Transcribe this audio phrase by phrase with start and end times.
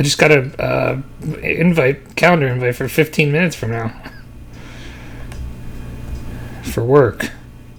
[0.00, 1.02] I just got a uh,
[1.42, 3.92] invite calendar invite for 15 minutes from now
[6.62, 7.30] for work.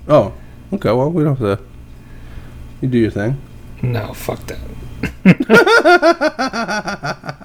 [0.08, 0.36] Oh,
[0.71, 0.92] okay.
[0.92, 1.63] Well, we don't have to.
[2.79, 3.42] You do your thing.
[3.81, 4.60] No, fuck that.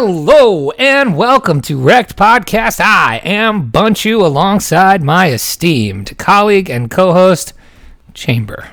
[0.00, 2.78] Hello and welcome to Rekt Podcast.
[2.78, 7.52] I am Bunchu alongside my esteemed colleague and co-host
[8.14, 8.68] Chamber.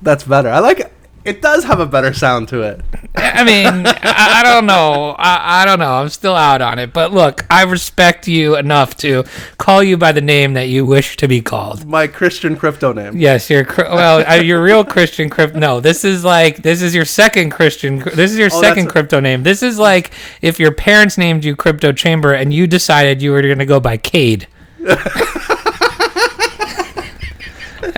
[0.00, 0.48] That's better.
[0.48, 0.90] I like
[1.28, 1.42] it.
[1.42, 2.80] Does have a better sound to it.
[3.16, 5.14] I mean, I, I don't know.
[5.18, 5.94] I, I don't know.
[5.94, 6.92] I'm still out on it.
[6.92, 9.24] But look, I respect you enough to
[9.58, 11.84] call you by the name that you wish to be called.
[11.86, 13.16] My Christian crypto name.
[13.16, 14.24] Yes, you're well.
[14.30, 15.58] uh, Your real Christian crypto.
[15.58, 17.98] No, this is like this is your second Christian.
[17.98, 19.42] This is your Oh, second that's a- crypto name.
[19.42, 20.10] This is like
[20.42, 23.80] if your parents named you Crypto Chamber and you decided you were going to go
[23.80, 24.46] by Cade.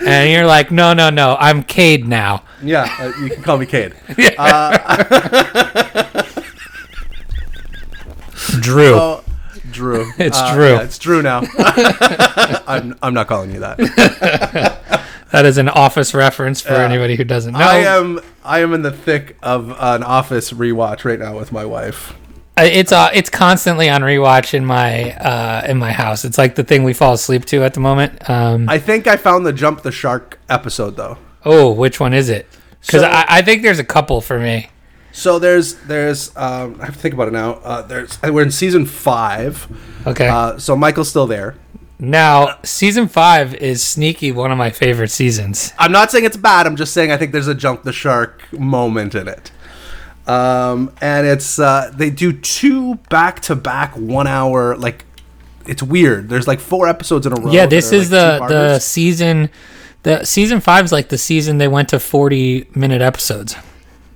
[0.04, 2.42] and you're like, no, no, no, I'm Cade now.
[2.62, 3.94] Yeah, uh, you can call me Cade.
[4.18, 4.34] Yeah,
[8.60, 8.94] Drew.
[8.94, 9.24] Oh,
[9.70, 10.10] Drew.
[10.18, 10.70] It's Uh, Drew.
[10.72, 11.42] yeah, it's Drew now.
[12.66, 13.78] I'm, I'm not calling you that.
[15.30, 17.60] that is an office reference for anybody who doesn't know.
[17.60, 21.64] I am I am in the thick of an Office rewatch right now with my
[21.64, 22.14] wife.
[22.58, 26.24] Uh, it's uh, it's constantly on rewatch in my uh, in my house.
[26.24, 28.28] It's like the thing we fall asleep to at the moment.
[28.28, 31.16] Um, I think I found the Jump the Shark episode though.
[31.44, 32.46] Oh, which one is it?
[32.80, 34.70] Because So- I, I think there's a couple for me.
[35.12, 37.54] So there's there's um, I have to think about it now.
[37.54, 39.66] Uh, there's we're in season five.
[40.06, 40.28] Okay.
[40.28, 41.56] Uh, so Michael's still there.
[41.98, 45.72] now, season five is sneaky one of my favorite seasons.
[45.78, 46.66] I'm not saying it's bad.
[46.66, 49.50] I'm just saying I think there's a jump the shark moment in it.
[50.28, 55.04] Um, and it's uh, they do two back to back one hour like
[55.66, 56.28] it's weird.
[56.28, 57.50] There's like four episodes in a row.
[57.50, 59.50] yeah, this is like, the the season.
[60.02, 63.54] The season five is like the season they went to 40 minute episodes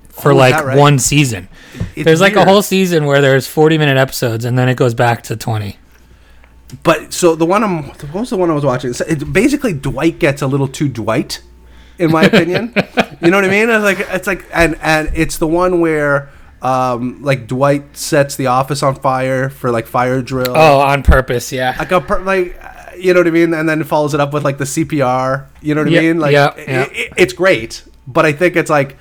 [0.09, 0.77] for Oh, like right?
[0.77, 1.47] one season.
[1.95, 4.93] It's there's like a whole season where there's 40 minute episodes and then it goes
[4.93, 5.77] back to 20.
[6.83, 8.93] But so the one I'm what was the one I was watching?
[8.93, 11.41] So it, basically, Dwight gets a little too Dwight,
[11.99, 12.73] in my opinion.
[13.21, 13.69] you know what I mean?
[13.69, 16.29] It's like it's like and and it's the one where.
[16.61, 20.53] Um, like Dwight sets the office on fire for like fire drill.
[20.55, 21.75] Oh, on purpose, yeah.
[21.77, 22.59] like a per- like
[22.97, 25.45] you know what I mean, and then follows it up with like the CPR.
[25.61, 26.19] You know what Yeah, I mean?
[26.19, 26.87] Like yeah, yeah.
[26.89, 28.97] i- it's great, but I think it's like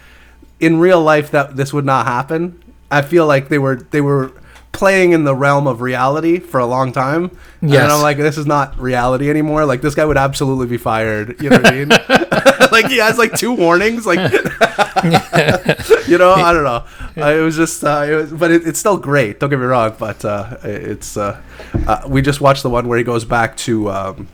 [0.60, 2.62] in real life that this would not happen.
[2.90, 4.32] I feel like they were they were
[4.72, 7.30] playing in the realm of reality for a long time.
[7.62, 7.82] Yes.
[7.84, 9.64] And I'm like, this is not reality anymore.
[9.66, 11.40] Like this guy would absolutely be fired.
[11.40, 11.88] You know what I mean?
[12.72, 14.04] like he has like two warnings.
[14.04, 14.18] Like
[16.08, 16.84] you know, I don't know.
[17.16, 19.40] Uh, it was just, uh, it was, but it, it's still great.
[19.40, 19.94] Don't get me wrong.
[19.98, 21.40] But uh, it's uh,
[21.86, 24.28] uh, we just watched the one where he goes back to um,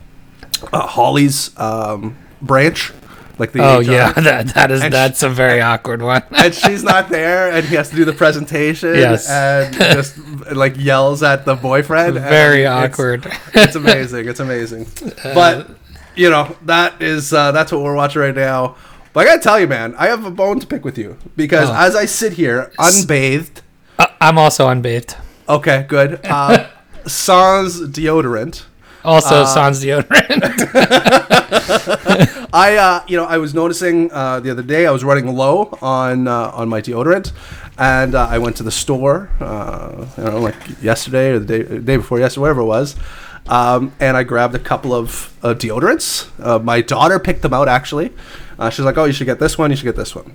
[0.73, 2.91] uh, Holly's um, branch,
[3.37, 3.83] like the Oh HR.
[3.83, 6.23] yeah, that that is And that's a very awkward one.
[6.31, 8.95] and she's not there, and he has to do the presentation.
[8.95, 9.29] Yes.
[9.29, 10.17] and just
[10.51, 12.15] like yells at the boyfriend.
[12.15, 13.25] very awkward.
[13.27, 14.27] Uh, It's amazing.
[14.27, 14.87] It's amazing.
[15.23, 15.69] But
[16.15, 18.75] you know that is uh, that's what we're watching right now.
[19.13, 21.69] But I gotta tell you, man, I have a bone to pick with you because
[21.69, 21.75] Oh.
[21.75, 23.61] as I sit here unbathed.
[23.99, 25.15] Uh, I'm also unbathed.
[25.49, 26.19] Okay, good.
[26.23, 26.67] Uh,
[27.05, 28.63] sans deodorant.
[29.03, 30.41] Also, Uh, sans deodorant.
[32.53, 35.77] I, uh, you know, I was noticing uh, the other day I was running low
[35.81, 37.31] on uh, on my deodorant,
[37.77, 39.29] and uh, I went to the store.
[39.39, 42.95] Uh, don't know, like yesterday or the day, day before yesterday, whatever it was,
[43.47, 46.29] um, and I grabbed a couple of uh, deodorants.
[46.43, 48.11] Uh, my daughter picked them out actually.
[48.59, 49.71] Uh, she's like, "Oh, you should get this one.
[49.71, 50.33] You should get this one."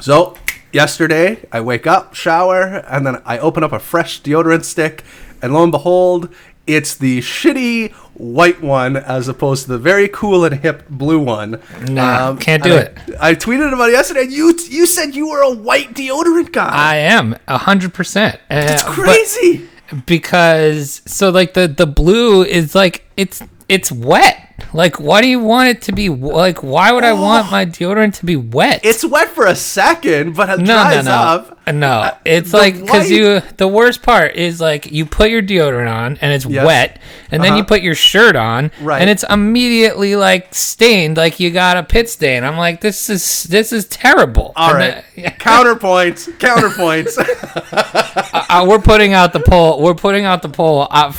[0.00, 0.36] So
[0.72, 5.02] yesterday, I wake up, shower, and then I open up a fresh deodorant stick,
[5.42, 6.32] and lo and behold,
[6.66, 11.60] it's the shitty white one as opposed to the very cool and hip blue one.
[11.88, 13.16] Nah, can't do and it.
[13.20, 14.22] I, I tweeted about it yesterday.
[14.22, 16.68] and You you said you were a white deodorant guy.
[16.70, 18.38] I am a hundred percent.
[18.50, 19.68] it's crazy.
[20.06, 24.44] Because so like the the blue is like it's it's wet.
[24.72, 26.64] Like, why do you want it to be like?
[26.64, 28.80] Why would I want my deodorant to be wet?
[28.82, 31.10] It's wet for a second, but it no, no, dries no.
[31.12, 31.54] up.
[31.72, 33.40] No, it's the like because you.
[33.56, 36.66] The worst part is like you put your deodorant on and it's Yes.
[36.66, 36.98] wet,
[37.30, 37.68] and then you Uh-huh.
[37.68, 39.00] put your shirt on, Right.
[39.00, 42.42] and it's immediately like stained, like you got a pit stain.
[42.42, 44.52] I'm like, this is this is terrible.
[44.56, 45.04] All And right.
[45.14, 46.28] then- Counterpoint.
[46.40, 47.08] Counterpoint.
[47.72, 49.80] uh, we're putting out the poll.
[49.80, 51.12] We're putting out the poll uh,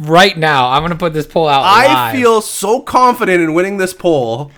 [0.00, 0.70] right now.
[0.70, 1.62] I'm gonna put this poll out.
[1.64, 2.16] I live.
[2.16, 4.50] feel so confident in winning this poll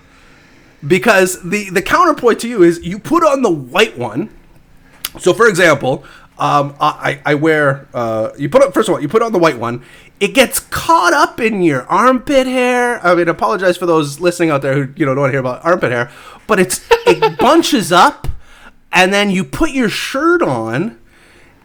[0.85, 4.29] because the the counterpoint to you is you put on the white one.
[5.19, 6.03] So, for example,
[6.37, 9.39] um, I, I wear uh, you put up first of all you put on the
[9.39, 9.83] white one.
[10.19, 13.05] It gets caught up in your armpit hair.
[13.05, 15.39] I mean, apologize for those listening out there who you know don't want to hear
[15.39, 16.11] about armpit hair,
[16.47, 18.27] but it's it bunches up,
[18.91, 20.99] and then you put your shirt on,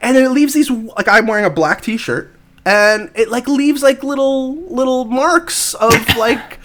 [0.01, 2.35] and then it leaves these like I'm wearing a black t-shirt
[2.65, 6.59] and it like leaves like little little marks of like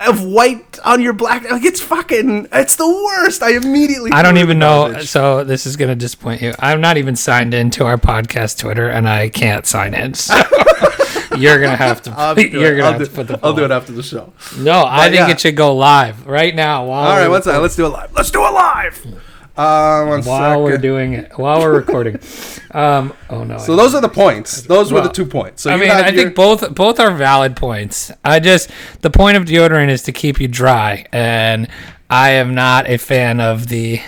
[0.00, 4.32] of white on your black like it's fucking it's the worst i immediately I don't
[4.34, 5.00] threw it in even know.
[5.02, 6.54] So this is gonna disappoint you.
[6.58, 10.14] I'm not even signed into our podcast Twitter, and I can't sign in.
[10.14, 10.34] So
[11.36, 12.10] you're gonna have to.
[12.10, 13.38] I'll you're gonna I'll have do- to put the.
[13.44, 15.30] I'll do it after the show No, I think yeah.
[15.30, 16.86] it should go live right now.
[16.86, 19.21] While all right what's that let's do it live let's do it live
[19.56, 22.18] uh, while we're doing it while we're recording.
[22.74, 23.58] Um, oh no.
[23.58, 26.24] so those are the points those were the two points so I mean, I your-
[26.24, 28.10] think both both are valid points.
[28.24, 28.70] I just
[29.02, 31.68] the point of deodorant is to keep you dry, and
[32.08, 34.00] I am not a fan of the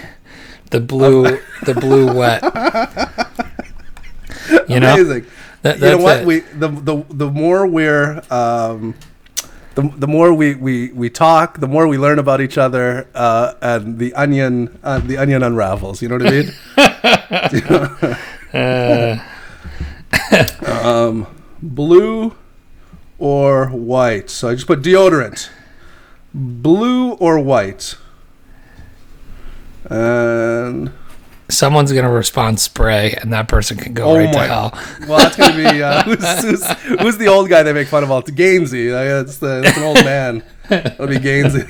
[0.71, 2.43] the blue the blue wet.
[4.69, 5.27] You know, amazing
[5.63, 6.27] That- you know what it.
[6.27, 8.95] we the, the the more we're um
[9.75, 13.55] the, the more we, we, we talk, the more we learn about each other, uh,
[13.61, 16.01] and the onion uh, the onion unravels.
[16.01, 16.53] You know what I mean?
[20.67, 21.27] um,
[21.61, 22.37] blue
[23.19, 24.31] or white.
[24.31, 25.51] So I just put deodorant.
[26.33, 27.97] Blue or white.
[29.85, 30.93] And
[31.55, 34.71] someone's gonna respond spray, and that person can go Oh right to hell.
[35.09, 38.11] well, that's gonna be uh, who's, who's, who's the old guy they make fun of
[38.11, 38.19] all?
[38.19, 38.93] It's Gainsey.
[38.93, 40.43] Like, that's, the, that's an old man.
[40.69, 41.65] That'll be Gainsey.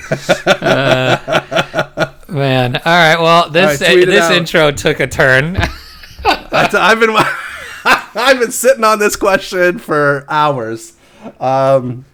[2.28, 3.16] Man, all right.
[3.20, 4.32] Well, this right, it this out.
[4.32, 5.52] intro took a turn.
[6.24, 7.10] That's- I've been
[7.84, 10.94] I've been sitting on this question for hours.
[11.38, 12.04] Um,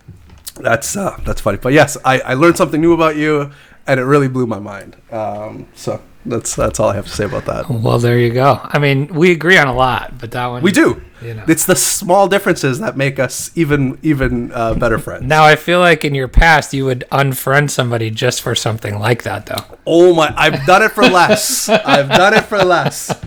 [0.56, 3.50] that's uh, that's funny, but yes, I, I learned something new about you,
[3.86, 4.96] and it really blew my mind.
[5.10, 7.68] Um, so that's that's all I have to say about that.
[7.70, 8.60] well, there you go.
[8.62, 11.02] I mean, we agree on a lot, but that one We do.
[11.22, 11.44] You know.
[11.48, 15.24] It's the small differences that make us even even uh, better friends.
[15.24, 19.24] Now I feel like in your past you would unfriend somebody just for something like
[19.24, 19.78] that, though.
[19.86, 20.32] Oh my!
[20.34, 21.68] I've done it for less.
[21.68, 23.08] I've done it for less.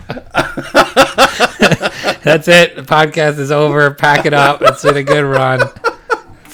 [2.24, 2.74] That's it.
[2.74, 3.92] The podcast is over.
[3.92, 4.60] Pack it up.
[4.62, 5.60] It's been a good run.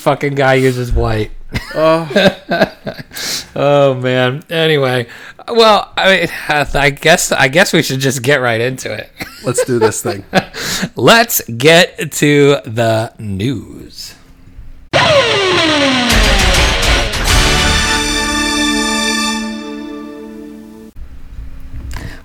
[0.00, 1.31] Fucking guy uses white.
[1.75, 2.08] Oh.
[3.55, 3.94] oh.
[3.97, 4.43] man.
[4.49, 5.08] Anyway,
[5.47, 9.12] well, I mean, I guess I guess we should just get right into it.
[9.44, 10.25] Let's do this thing.
[10.97, 14.14] Let's get to the news.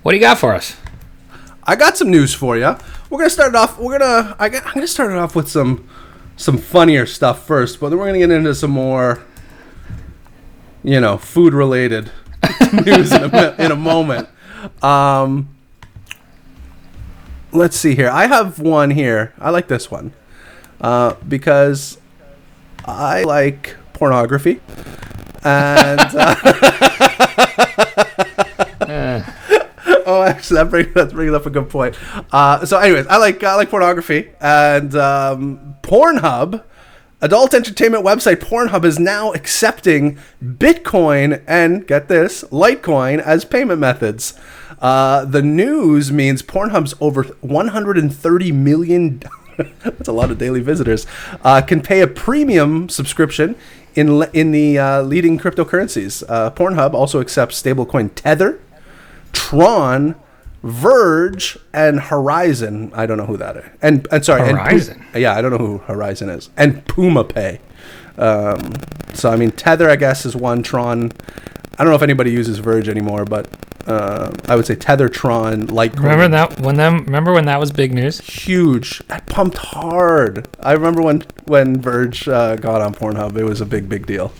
[0.01, 0.77] What do you got for us?
[1.65, 2.77] I got some news for you.
[3.09, 3.77] We're gonna start it off.
[3.77, 4.33] We're gonna.
[4.39, 5.89] I got, I'm gonna start it off with some
[6.37, 9.23] some funnier stuff first, but then we're gonna get into some more,
[10.83, 12.11] you know, food related
[12.85, 14.27] news in a, in a moment.
[14.81, 15.55] Um,
[17.51, 18.09] let's see here.
[18.09, 19.33] I have one here.
[19.39, 20.13] I like this one
[20.81, 21.97] uh, because
[22.85, 24.61] I like pornography,
[25.43, 25.99] and.
[26.01, 27.84] Uh,
[30.05, 31.95] Oh, actually, that brings that brings up a good point.
[32.31, 36.63] Uh, so, anyways, I like I like pornography, and um, Pornhub,
[37.21, 44.33] adult entertainment website Pornhub, is now accepting Bitcoin and get this Litecoin as payment methods.
[44.79, 49.23] Uh, the news means Pornhub's over 130 million.
[49.57, 51.07] that's a lot of daily visitors.
[51.43, 53.55] Uh, can pay a premium subscription
[53.95, 56.23] in in the uh, leading cryptocurrencies.
[56.27, 58.59] Uh, Pornhub also accepts stablecoin Tether.
[59.35, 60.15] Tron,
[60.63, 62.91] Verge, and Horizon.
[62.95, 63.65] I don't know who that is.
[63.81, 65.05] And and sorry, and Horizon?
[65.13, 66.49] yeah, I don't know who Horizon is.
[66.57, 67.59] And Puma Pay.
[68.17, 68.73] Um,
[69.13, 70.63] so I mean, Tether, I guess, is one.
[70.63, 71.11] Tron.
[71.77, 73.49] I don't know if anybody uses Verge anymore, but
[73.85, 76.03] uh, I would say Tether, Tron, Litecoin.
[76.03, 77.03] Remember that when them?
[77.03, 78.19] Remember when that was big news?
[78.21, 78.99] Huge.
[79.09, 80.47] That pumped hard.
[80.61, 83.37] I remember when when Verge uh, got on Pornhub.
[83.37, 84.31] It was a big, big deal.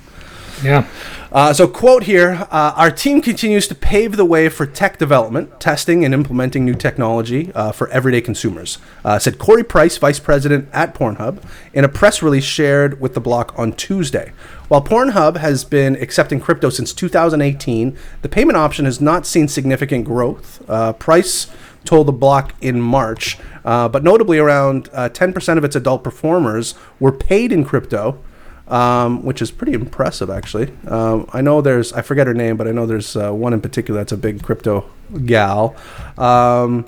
[0.63, 0.87] Yeah.
[1.31, 5.59] Uh, so, quote here uh, Our team continues to pave the way for tech development,
[5.59, 10.69] testing, and implementing new technology uh, for everyday consumers, uh, said Corey Price, vice president
[10.71, 11.43] at Pornhub,
[11.73, 14.31] in a press release shared with the block on Tuesday.
[14.67, 20.05] While Pornhub has been accepting crypto since 2018, the payment option has not seen significant
[20.05, 20.63] growth.
[20.69, 21.47] Uh, Price
[21.83, 23.37] told the block in March.
[23.63, 28.19] Uh, but notably, around uh, 10% of its adult performers were paid in crypto,
[28.67, 30.71] um, which is pretty impressive, actually.
[30.87, 33.61] Um, I know there's, I forget her name, but I know there's uh, one in
[33.61, 34.89] particular that's a big crypto
[35.25, 35.75] gal.
[36.17, 36.85] Um,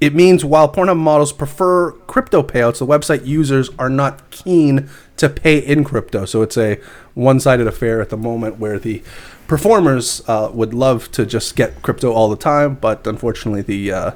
[0.00, 5.28] it means while Pornhub models prefer crypto payouts, the website users are not keen to
[5.28, 6.24] pay in crypto.
[6.24, 6.80] So it's a
[7.12, 9.02] one sided affair at the moment where the
[9.46, 14.10] performers uh, would love to just get crypto all the time, but unfortunately, the uh,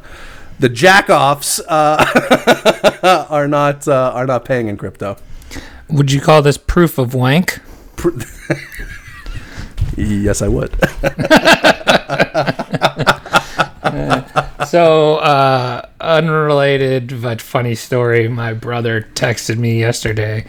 [0.58, 5.18] the jackoffs uh, are not uh, are not paying in crypto.
[5.88, 7.60] Would you call this proof of wank?
[9.96, 10.72] Yes, I would.
[14.66, 18.26] So, uh, unrelated but funny story.
[18.28, 20.46] My brother texted me yesterday,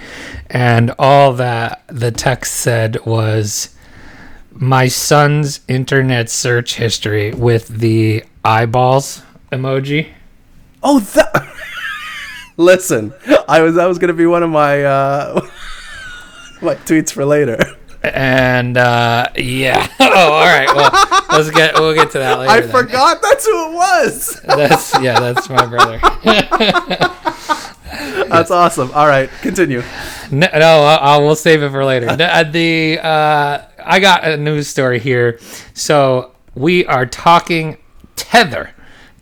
[0.50, 3.76] and all that the text said was
[4.52, 10.08] my son's internet search history with the eyeballs emoji.
[10.82, 11.52] oh, that.
[12.58, 13.14] Listen,
[13.48, 15.42] I was that was gonna be one of my uh,
[16.62, 17.60] my tweets for later.
[18.04, 19.88] And uh, yeah.
[20.18, 20.74] Oh, all right.
[20.74, 20.92] Well,
[21.30, 22.52] let's get we'll get to that later.
[22.52, 22.72] I then.
[22.72, 24.42] forgot that's who it was.
[24.46, 25.20] That's yeah.
[25.20, 26.00] That's my brother.
[28.28, 28.92] That's awesome.
[28.94, 29.84] All right, continue.
[30.32, 32.16] No, no I'll, I'll, we'll save it for later.
[32.16, 35.40] The, uh, the uh, I got a news story here.
[35.74, 37.78] So we are talking
[38.16, 38.75] Tether.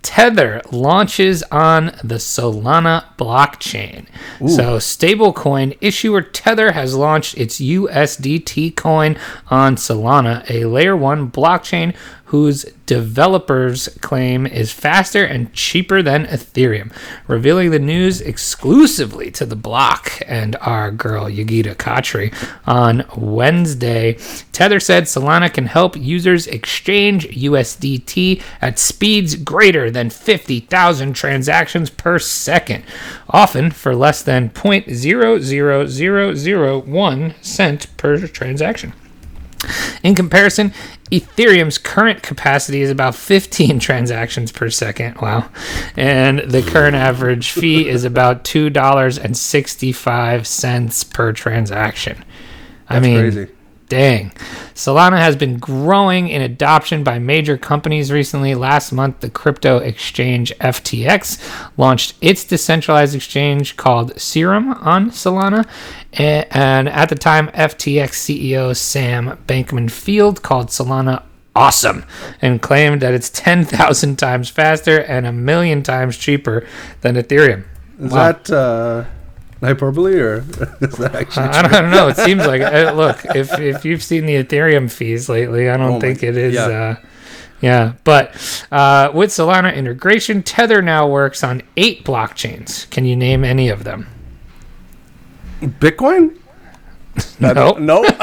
[0.04, 4.06] Tether launches on the Solana blockchain.
[4.48, 9.18] So, stablecoin issuer Tether has launched its USDT coin
[9.50, 11.96] on Solana, a layer 1 blockchain
[12.34, 16.92] whose developers claim is faster and cheaper than Ethereum.
[17.28, 22.34] Revealing the news exclusively to the block and our girl Yogita Khatri
[22.66, 24.18] on Wednesday,
[24.52, 32.18] Tether said Solana can help users exchange USDT at speeds greater than 50,000 transactions per
[32.18, 32.84] second,
[33.30, 38.94] often for less than 0.00001 cent per transaction.
[40.04, 40.74] In comparison,
[41.12, 45.22] Ethereum's current capacity is about 15 transactions per second.
[45.22, 45.50] Wow.
[45.96, 52.26] And the current average fee is about $2.65 per transaction.
[52.90, 53.48] I mean, crazy.
[53.94, 54.32] Dang.
[54.74, 58.56] Solana has been growing in adoption by major companies recently.
[58.56, 61.40] Last month, the crypto exchange FTX
[61.78, 65.68] launched its decentralized exchange called Serum on Solana.
[66.12, 71.24] And at the time, FTX CEO Sam Bankman Fried called Solana
[71.56, 72.04] awesome
[72.42, 76.66] and claimed that it's 10,000 times faster and a million times cheaper
[77.02, 77.64] than Ethereum.
[78.00, 78.32] Is Wow.
[78.32, 79.04] that uh,
[79.64, 80.38] hyperbole or
[80.82, 81.46] is that actually?
[81.46, 82.08] I don't, I don't know.
[82.10, 85.88] It seems like uh, look if if you've seen the Ethereum fees lately, I don't
[85.90, 86.54] Oh my- think it is.
[86.56, 86.62] yeah.
[86.68, 86.96] Uh,
[87.62, 88.36] yeah, but
[88.74, 92.90] uh, with Solana integration, Tether now works on eight blockchains.
[92.90, 94.08] Can you name any of them?
[95.62, 96.38] Bitcoin?
[97.40, 97.72] No.
[97.80, 98.04] No.
[98.06, 98.14] uh,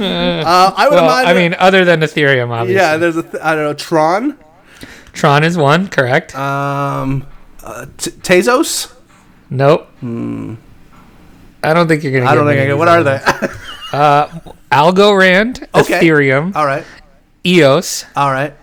[0.00, 1.28] I would Well, imagine.
[1.28, 2.74] I mean, other than Ethereum, obviously.
[2.80, 2.96] yeah.
[2.96, 4.38] There's a th- I don't know Tron.
[5.12, 6.34] Tron is one, correct?
[6.36, 7.26] Um,
[7.68, 8.92] uh, t- Tezos.
[9.50, 9.88] nope.
[11.62, 12.24] I don't think you're gonna.
[12.24, 12.30] Hmm.
[12.30, 12.78] I don't think I get.
[12.78, 13.20] What are they?
[13.92, 14.54] ones.
[14.72, 16.00] Algorand, Okay.
[16.00, 16.84] Ethereum, All right.
[17.46, 18.54] EOS, All right.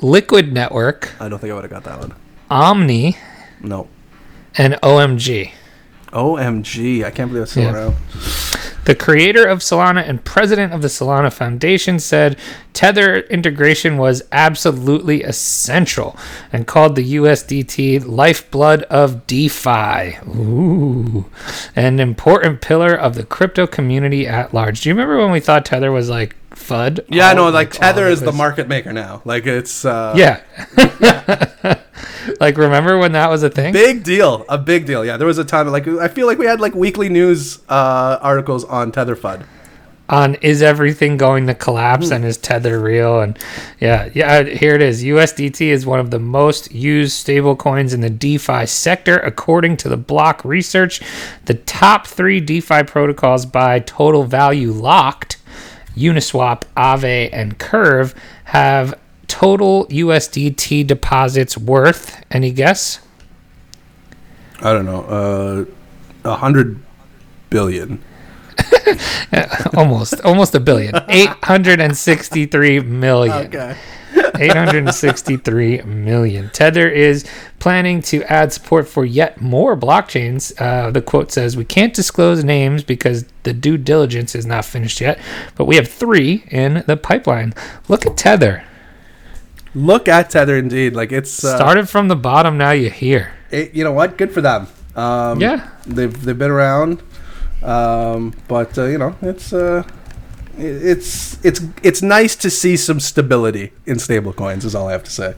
[0.00, 2.14] Liquid Network, I don't think I would have got that one.
[2.50, 3.16] Omni,
[3.60, 3.88] No.
[4.56, 5.50] and OMG.
[6.14, 7.04] OMG!
[7.04, 7.72] I can't believe still Yeah.
[7.74, 7.96] around.
[8.84, 12.36] The creator of Solana and president of the Solana Foundation said
[12.74, 16.14] Tether integration was absolutely essential
[16.52, 20.18] and called the USDT lifeblood of DeFi.
[20.28, 21.24] Ooh,
[21.74, 24.82] an important pillar of the crypto community at large.
[24.82, 27.04] Do you remember when we thought Tether was like FUD?
[27.08, 27.48] Yeah, I know.
[27.50, 29.22] Like all Tether is the market maker now.
[29.24, 30.40] Like it's uh, Yeah.
[32.40, 33.72] like remember when that was a thing?
[33.72, 34.44] big deal.
[34.48, 35.04] A big deal.
[35.04, 38.18] Yeah, there was a time like I feel like we had like weekly news uh,
[38.20, 39.44] articles on Tether FUD.
[40.08, 43.38] on is everything going to collapse and is tether real and
[43.80, 48.02] yeah yeah here it is usdt is one of the most used stable coins in
[48.02, 51.00] the defi sector according to the block research
[51.46, 55.38] the top three defi protocols by total value locked
[55.96, 63.00] uniswap aave and curve have total usdt deposits worth any guess
[64.60, 65.02] I don't know.
[66.24, 66.80] Uh, a hundred
[67.50, 68.02] billion.
[69.76, 73.76] almost almost a billion 863 million Okay.
[74.38, 76.50] 863 million.
[76.50, 77.24] Tether is
[77.58, 80.52] planning to add support for yet more blockchains.
[80.60, 85.00] Uh, the quote says, We can't disclose names because the due diligence is not finished
[85.00, 85.18] yet,
[85.56, 87.54] but we have three in the pipeline.
[87.88, 88.64] Look at Tether.
[89.74, 90.94] Look at Tether, indeed.
[90.94, 93.32] Like it's uh, Started from the bottom, now you hear.
[93.50, 94.16] it- you know what?
[94.18, 94.66] Good for them.
[94.94, 95.68] Um, Yeah.
[95.86, 97.02] they've they've been around,
[97.62, 99.82] um, but uh, you know it's uh,
[100.58, 104.64] it's it's it's nice to see some stability in stablecoins.
[104.64, 105.34] Is all I have to say.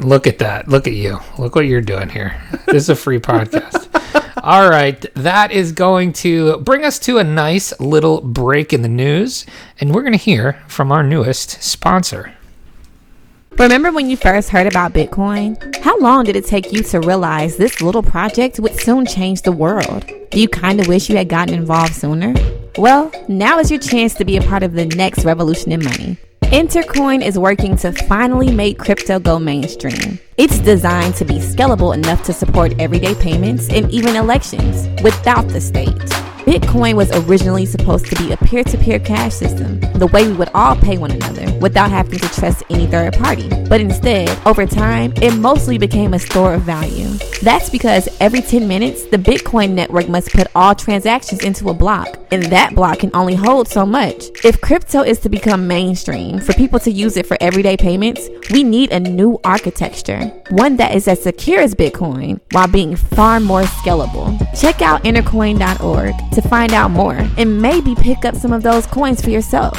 [0.00, 0.68] Look at that.
[0.68, 1.18] Look at you.
[1.38, 2.40] Look what you're doing here.
[2.66, 3.88] This is a free podcast.
[4.42, 5.06] All right.
[5.14, 9.46] That is going to bring us to a nice little break in the news.
[9.80, 12.34] And we're going to hear from our newest sponsor.
[13.52, 15.76] Remember when you first heard about Bitcoin?
[15.76, 19.52] How long did it take you to realize this little project would soon change the
[19.52, 20.04] world?
[20.32, 22.34] Do you kind of wish you had gotten involved sooner?
[22.76, 26.18] Well, now is your chance to be a part of the next revolution in money.
[26.42, 30.18] Intercoin is working to finally make crypto go mainstream.
[30.38, 35.60] It's designed to be scalable enough to support everyday payments and even elections without the
[35.60, 36.23] state.
[36.44, 40.34] Bitcoin was originally supposed to be a peer to peer cash system, the way we
[40.34, 43.48] would all pay one another without having to trust any third party.
[43.64, 47.08] But instead, over time, it mostly became a store of value.
[47.40, 52.18] That's because every 10 minutes, the Bitcoin network must put all transactions into a block,
[52.30, 54.24] and that block can only hold so much.
[54.44, 58.62] If crypto is to become mainstream, for people to use it for everyday payments, we
[58.64, 63.62] need a new architecture, one that is as secure as Bitcoin while being far more
[63.62, 64.38] scalable.
[64.60, 69.22] Check out intercoin.org to find out more and maybe pick up some of those coins
[69.22, 69.78] for yourself.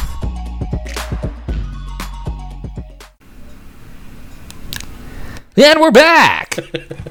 [5.58, 6.58] And we're back.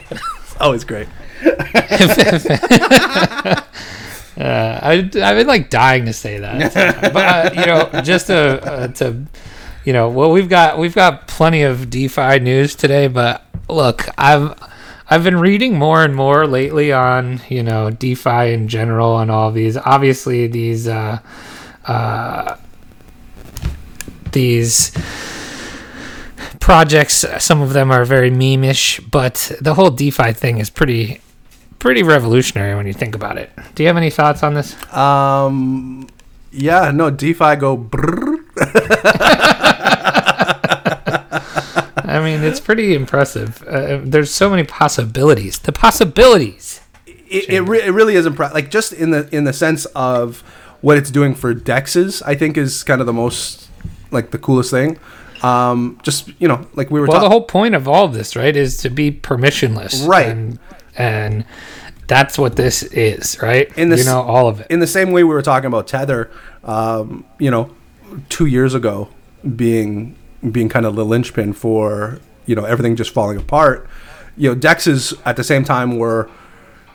[0.61, 1.09] Always great.
[4.37, 6.75] Uh, I, I've been like dying to say that,
[7.13, 9.27] but uh, you know, just to uh, to
[9.85, 14.59] you know, well, we've got we've got plenty of DeFi news today, but look, I've
[15.09, 19.51] I've been reading more and more lately on you know DeFi in general and all
[19.53, 19.77] these.
[19.77, 21.19] Obviously, these uh,
[21.87, 22.57] uh,
[24.33, 24.93] these
[26.59, 31.21] projects, some of them are very meme-ish, but the whole DeFi thing is pretty
[31.79, 33.51] pretty revolutionary when you think about it.
[33.75, 34.75] Do you have any thoughts on this?
[34.95, 36.09] Um,
[36.51, 38.41] yeah, no, DeFi go brrr.
[42.15, 43.63] I mean, it's pretty impressive.
[43.67, 45.59] Uh, there's so many possibilities.
[45.59, 46.81] The possibilities.
[47.07, 48.55] It, it, re- it really is impressive.
[48.55, 50.43] Like just in the in the sense of
[50.81, 53.69] what it's doing for dexes, I think is kind of the most
[54.11, 54.99] like the coolest thing.
[55.43, 58.37] Um, just you know, like we were Well, the whole point of all of this,
[58.37, 60.29] right, is to be permissionless, Right.
[60.29, 60.59] And,
[60.97, 61.45] and
[62.07, 63.71] that's what this is, right?
[63.77, 64.69] In this- you know, all of it.
[64.71, 66.31] in the same way we were talking about tether
[66.63, 67.71] um, you know
[68.29, 69.09] two years ago
[69.57, 70.17] being
[70.51, 73.89] being kind of the linchpin for you know everything just falling apart.
[74.37, 76.31] You know dexes at the same time were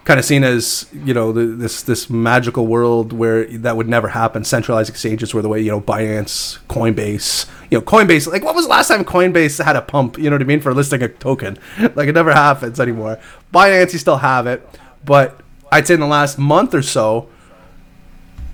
[0.05, 4.09] kind of seen as you know the, this this magical world where that would never
[4.09, 4.43] happen.
[4.43, 8.65] Centralized exchanges were the way you know binance coinbase you know coinbase like what was
[8.65, 10.17] the last time coinbase had a pump?
[10.17, 10.61] You know what i mean?
[10.61, 11.57] For listing a token.
[11.95, 13.19] Like it never happens anymore.
[13.53, 14.67] Binance you still have it.
[15.05, 17.29] But i'd say in the last month or so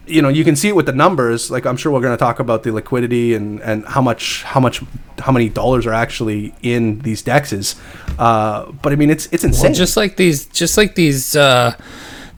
[0.07, 2.17] you know you can see it with the numbers like i'm sure we're going to
[2.17, 4.81] talk about the liquidity and and how much how much
[5.19, 7.79] how many dollars are actually in these dexes
[8.19, 11.75] uh but i mean it's it's insane Well, just like these, just like these, uh,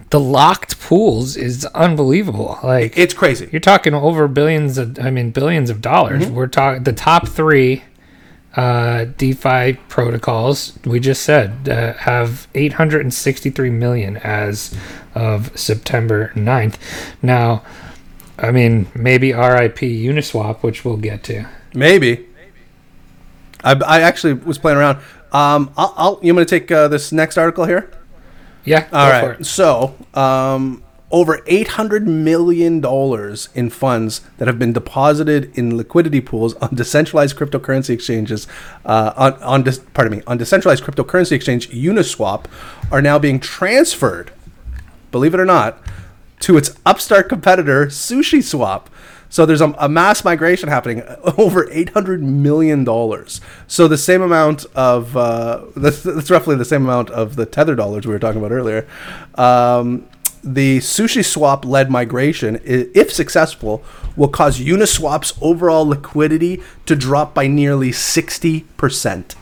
[0.10, 2.58] the locked pools is unbelievable.
[2.64, 6.24] Like it's crazy You're talking over billions of, I mean, billions of dollars.
[6.24, 6.36] Mm-hmm.
[6.36, 7.84] We're talking the top three
[8.58, 14.76] uh, DeFi protocols we just said uh, have 863 million as
[15.16, 16.76] of September 9th.
[17.22, 17.64] Now,
[18.38, 21.46] I mean, maybe RIP Uniswap, which we'll get to.
[21.74, 22.26] maybe
[23.64, 24.98] i, I actually was playing around
[25.32, 27.90] um i'll, I'll you want to take uh, this next article here
[28.66, 29.46] Yeah, All it.
[29.46, 36.20] So, um, over eight hundred million dollars in funds that have been deposited in liquidity
[36.20, 38.48] pools on decentralized cryptocurrency exchanges,
[38.86, 42.46] uh, on, on dis- pardon me, on decentralized cryptocurrency exchange Uniswap,
[42.92, 44.32] are now being transferred.
[45.12, 45.78] Believe it or not,
[46.42, 48.90] to its upstart competitor Sushi Swap.
[49.30, 51.02] So there's a, a mass migration happening,
[51.38, 53.40] over eight hundred million dollars.
[53.68, 57.76] So the same amount of uh, that's, that's roughly the same amount of the tether
[57.76, 58.86] dollars we were talking about earlier.
[59.36, 60.08] Um,
[60.44, 63.84] the Sushi Swap led migration, if successful,
[64.16, 69.36] will cause Uniswap's overall liquidity to drop by nearly sixty percent.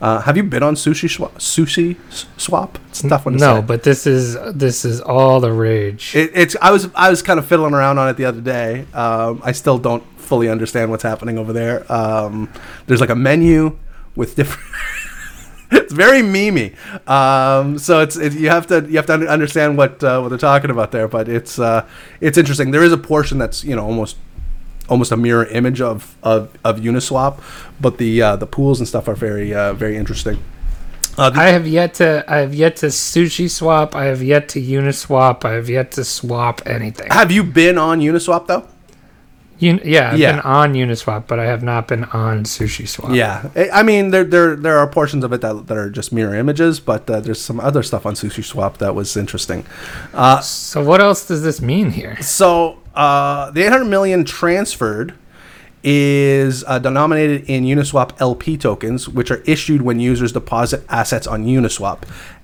[0.00, 1.34] Uh, have you been on Sushi Swap?
[1.38, 1.96] Sushi
[2.36, 2.76] Swap?
[2.88, 3.66] It's tough one to No, say.
[3.66, 6.12] but this is this is all the rage.
[6.16, 8.84] It, it's I was I was kind of fiddling around on it the other day.
[8.94, 11.90] Um, I still don't fully understand what's happening over there.
[11.92, 12.48] Um,
[12.86, 13.78] there's like a menu
[14.16, 14.66] with different.
[15.72, 16.74] it's very memey.
[17.08, 20.38] Um, so it's it, you have to you have to understand what uh, what they're
[20.38, 21.08] talking about there.
[21.08, 21.86] But it's uh,
[22.20, 22.70] it's interesting.
[22.70, 24.16] There is a portion that's you know almost
[24.88, 27.40] almost a mirror image of of, of Uniswap,
[27.80, 30.42] but the uh, the pools and stuff are very uh, very interesting.
[31.18, 32.24] Uh, I have yet to.
[32.26, 33.94] I have yet to sushi swap.
[33.94, 35.44] I have yet to Uniswap.
[35.44, 37.10] I have yet to swap anything.
[37.10, 38.66] have you been on Uniswap though?
[39.62, 40.32] Un- yeah, I've Yeah.
[40.32, 43.12] been on Uniswap, but I have not been on Sushi Swap.
[43.14, 46.34] Yeah, I- mean there there there are portions of it that, that are just mirror
[46.34, 49.64] images, but uh, there's some other stuff on Sushi Swap that was interesting.
[50.14, 52.16] Uh, So what else does this mean here?
[52.22, 55.14] So uh, the 800 million transferred
[55.84, 61.44] is uh, denominated in Uniswap LP tokens, which are issued when users deposit assets on
[61.44, 61.98] Uniswap.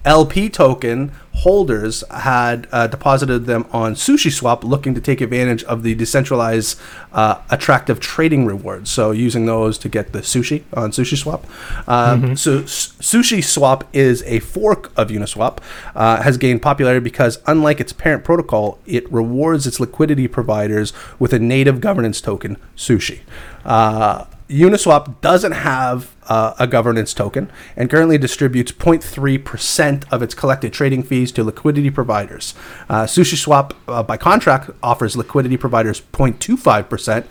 [0.04, 5.94] LP token holders had uh, deposited them on SushiSwap, looking to take advantage of the
[5.94, 6.78] decentralized,
[7.12, 8.90] uh, attractive trading rewards.
[8.90, 11.44] So using those to get the sushi on SushiSwap.
[11.88, 15.58] Um, So S- SushiSwap is a fork of Uniswap,
[15.94, 21.32] uh, has gained popularity because unlike its parent protocol, it rewards its liquidity providers with
[21.32, 23.20] a native governance token, Sushi.
[23.64, 30.72] Uh, Uniswap doesn't have uh, a governance token and currently distributes 0.3% of its collected
[30.72, 32.54] trading fees to liquidity providers.
[32.88, 37.26] Uh, SushiSwap, uh, by contract, offers liquidity providers 0.25%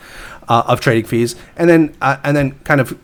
[0.49, 2.97] uh, of trading fees, and then uh, and then kind of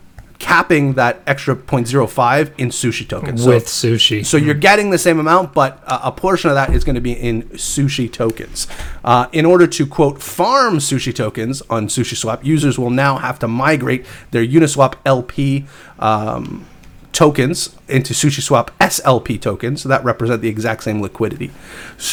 [0.44, 3.46] capping that extra 0.05 in Sushi tokens.
[3.46, 4.26] With sushi.
[4.26, 7.00] So you're getting the same amount, but uh, a portion of that is going to
[7.00, 8.66] be in sushi tokens.
[9.02, 13.48] Uh, in order to quote farm sushi tokens on SushiSwap, users will now have to
[13.48, 15.64] migrate their Uniswap LP
[15.98, 16.66] um,
[17.14, 21.50] tokens into SushiSwap SLP tokens that represent the exact same liquidity.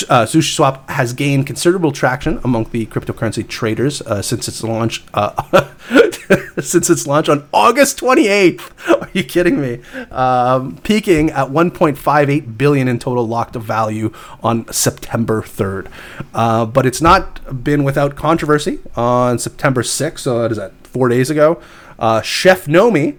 [0.08, 5.04] Uh, SushiSwap has gained considerable traction among the cryptocurrency traders uh, since its launch.
[5.14, 5.68] Uh,
[6.62, 9.02] since its launch on August 28th.
[9.02, 9.82] Are you kidding me?
[10.12, 15.92] Um, peaking at 1.58 billion in total locked value on September 3rd.
[16.34, 18.80] Uh, but it's not been without controversy.
[18.96, 21.62] On September 6th, so that is that four days ago,
[21.98, 23.18] uh, Chef Nomi.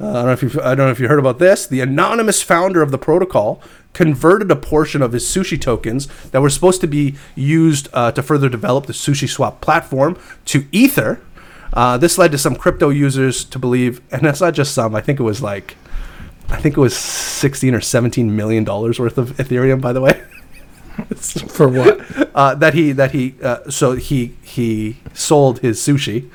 [0.00, 1.66] Uh, I don't know if you I don't know if you heard about this.
[1.66, 6.50] The anonymous founder of the protocol converted a portion of his sushi tokens that were
[6.50, 11.20] supposed to be used uh, to further develop the Sushi Swap platform to Ether.
[11.72, 14.94] Uh, this led to some crypto users to believe, and that's not just some.
[14.96, 15.76] I think it was like,
[16.48, 19.80] I think it was sixteen or seventeen million dollars worth of Ethereum.
[19.80, 20.20] By the way,
[21.48, 22.00] For what?
[22.34, 26.28] uh, that he that he uh, so he he sold his sushi.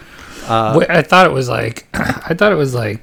[0.78, 1.88] Wait, I thought it was like.
[1.93, 3.02] I thought it was like.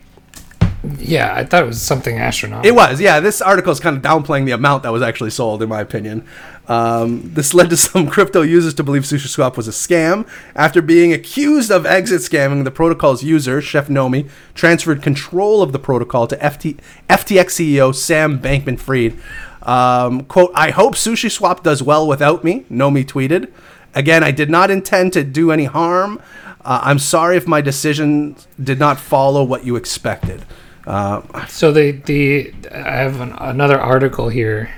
[0.98, 2.68] Yeah, I thought it was something astronomical.
[2.68, 3.20] It was, yeah.
[3.20, 6.26] This article is kind of downplaying the amount that was actually sold, in my opinion.
[6.68, 10.26] Um, this led to some crypto users to believe SushiSwap was a scam.
[10.54, 15.78] After being accused of exit scamming, the protocol's user, Chef Nomi, transferred control of the
[15.78, 19.18] protocol to FT, FTX CEO Sam Bankman Fried.
[19.62, 23.50] Um, quote, I hope SushiSwap does well without me, Nomi tweeted.
[23.94, 26.20] Again, I did not intend to do any harm.
[26.64, 30.44] Uh, I'm sorry if my decision did not follow what you expected.
[30.86, 34.70] Uh, So the the I have an, another article here.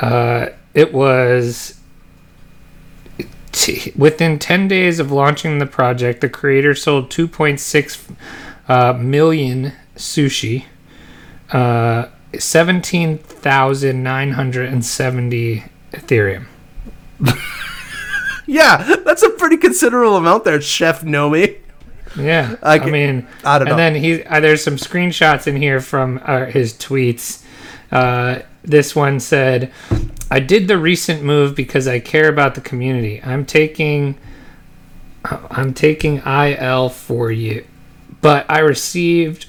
[0.00, 1.78] Uh, it was
[3.52, 8.06] t- within ten days of launching the project, the creator sold two point six
[8.68, 10.64] uh, million sushi,
[11.52, 12.06] uh,
[12.38, 16.46] seventeen thousand nine hundred and seventy Ethereum.
[18.48, 21.58] Yeah, that's a pretty considerable amount there, Chef Nomi.
[22.18, 23.72] Yeah, I I, mean, I don't know.
[23.72, 27.44] And then he, uh, there's some screenshots in here from uh, his tweets.
[27.92, 29.72] Uh, this one said,
[30.30, 33.22] "I did the recent move because I care about the community.
[33.22, 34.18] I'm taking,
[35.24, 37.64] I'm taking IL for you,
[38.20, 39.46] but I received."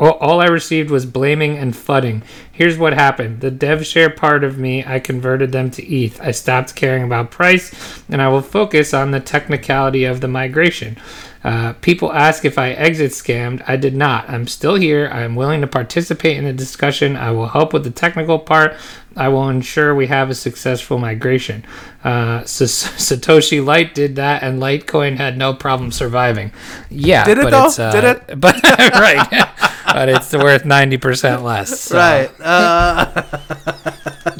[0.00, 2.22] All, all I received was blaming and fudding.
[2.52, 3.40] Here's what happened.
[3.40, 6.20] The dev share part of me, I converted them to ETH.
[6.20, 7.74] I stopped caring about price,
[8.08, 10.98] and I will focus on the technicality of the migration.
[11.44, 13.62] Uh, people ask if I exit scammed.
[13.68, 14.28] I did not.
[14.28, 15.08] I'm still here.
[15.12, 17.16] I am willing to participate in the discussion.
[17.16, 18.74] I will help with the technical part.
[19.16, 21.64] I will ensure we have a successful migration.
[22.04, 26.52] Uh, Satoshi Lite did that, and Litecoin had no problem surviving.
[26.90, 27.66] Yeah, Did it but though?
[27.66, 28.22] It's, uh, Did it?
[28.40, 29.48] But right,
[29.86, 31.80] but it's worth ninety percent less.
[31.80, 31.96] so.
[31.96, 32.30] Right.
[32.40, 33.22] Uh,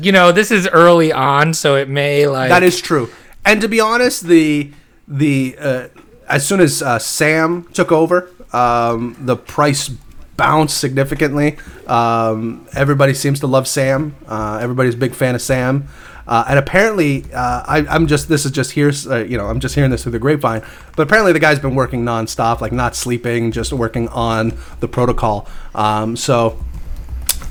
[0.00, 3.10] You know, this is early on, so it may like that is true.
[3.44, 4.70] And to be honest, the
[5.08, 5.88] the uh,
[6.28, 9.90] as soon as uh, Sam took over, um, the price
[10.36, 11.56] bounced significantly.
[11.86, 14.14] Um, everybody seems to love Sam.
[14.26, 15.88] Uh, everybody's a big fan of Sam.
[16.28, 19.60] Uh, and apparently, uh, I, I'm just this is just here, uh, you know, I'm
[19.60, 20.62] just hearing this through the grapevine.
[20.94, 25.48] But apparently, the guy's been working nonstop, like not sleeping, just working on the protocol.
[25.74, 26.62] Um, so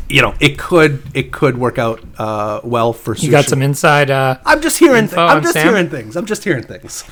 [0.10, 3.23] you know, it could it could work out uh, well for sushi.
[3.23, 4.10] You got some inside.
[4.10, 5.08] Uh, I'm just hearing.
[5.08, 5.67] Th- I'm just Sam?
[5.67, 6.15] hearing things.
[6.15, 7.04] I'm just hearing things.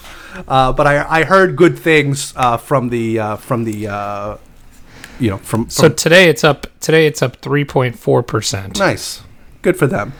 [0.47, 4.37] Uh, but I, I heard good things uh, from the uh, from the uh,
[5.19, 6.67] you know from, from so today it's up.
[6.79, 8.79] Today it's up three point four percent.
[8.79, 9.21] nice.
[9.61, 10.13] Good for them.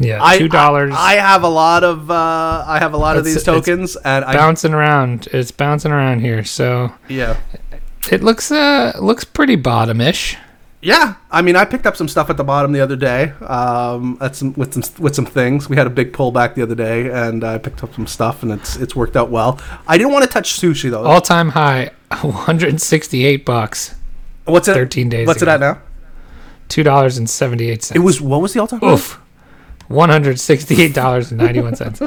[0.00, 0.94] Yeah, two dollars.
[0.96, 3.44] I, I have a lot of uh, I have a lot of It's- these it's
[3.44, 5.28] tokens, and I bouncing around.
[5.32, 6.44] It's bouncing around here.
[6.44, 7.36] So yeah
[8.10, 10.36] it looks uh looks pretty bottomish.
[10.82, 11.14] Yeah.
[11.30, 13.30] I mean, I picked up some stuff at the bottom the other day.
[13.40, 15.68] Um, at some with some with some things.
[15.68, 18.52] We had a big pullback the other day, and I picked up some stuff, and
[18.52, 19.60] it's it's worked out well.
[19.86, 21.04] I didn't want to touch sushi though.
[21.04, 21.90] All time high,
[22.22, 23.94] one hundred and sixty eight bucks.
[24.44, 24.74] what's it?
[24.74, 25.50] 13 days What's ago.
[25.52, 25.82] it at now?
[26.68, 27.96] Two dollars and seventy eight cents.
[27.96, 28.82] It was what was the all time?
[28.84, 29.20] oof.
[29.88, 31.98] One hundred sixty-eight dollars and ninety-one cents.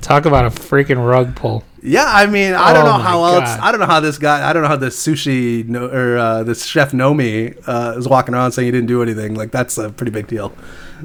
[0.00, 1.62] Talk about a freaking rug pull.
[1.82, 3.50] Yeah, I mean, I don't Oh know how else.
[3.60, 4.48] I don't know how this guy.
[4.48, 8.34] I don't know how this sushi no, or uh, this chef Nomi uh, is walking
[8.34, 9.34] around saying he didn't do anything.
[9.34, 10.54] Like that's a pretty big deal.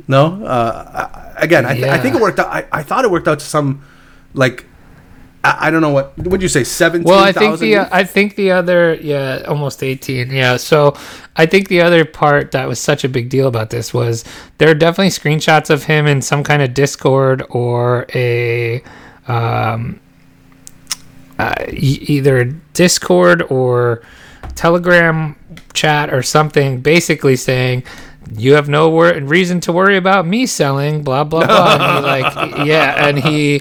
[0.07, 2.47] No, uh, I, again, I, th- I think it worked out.
[2.47, 3.83] I, I thought it worked out to some,
[4.33, 4.65] like,
[5.43, 6.17] I, don't know what.
[6.17, 7.09] Would you say seventeen?
[7.09, 10.57] Well, I think the uh, I think the other yeah almost eighteen yeah.
[10.57, 10.97] So
[11.35, 14.25] I think the other part that was such a big deal about this was
[14.57, 18.83] there are definitely screenshots of him in some kind of Discord or a
[19.29, 20.01] um,
[21.37, 24.01] uh, either Discord or
[24.55, 25.37] Telegram
[25.73, 27.83] chat or something, basically saying.
[28.37, 31.97] You have no wor- reason to worry about me selling, blah blah blah.
[31.97, 33.59] And like, yeah, and he,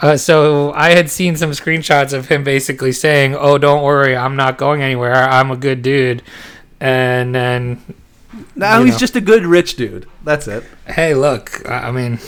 [0.00, 4.36] uh, so I had seen some screenshots of him basically saying, "Oh, don't worry, I'm
[4.36, 5.14] not going anywhere.
[5.14, 6.22] I'm a good dude."
[6.80, 7.82] And then,
[8.56, 8.98] now he's know.
[8.98, 10.06] just a good rich dude.
[10.24, 10.64] That's it.
[10.86, 12.18] hey, look, I mean,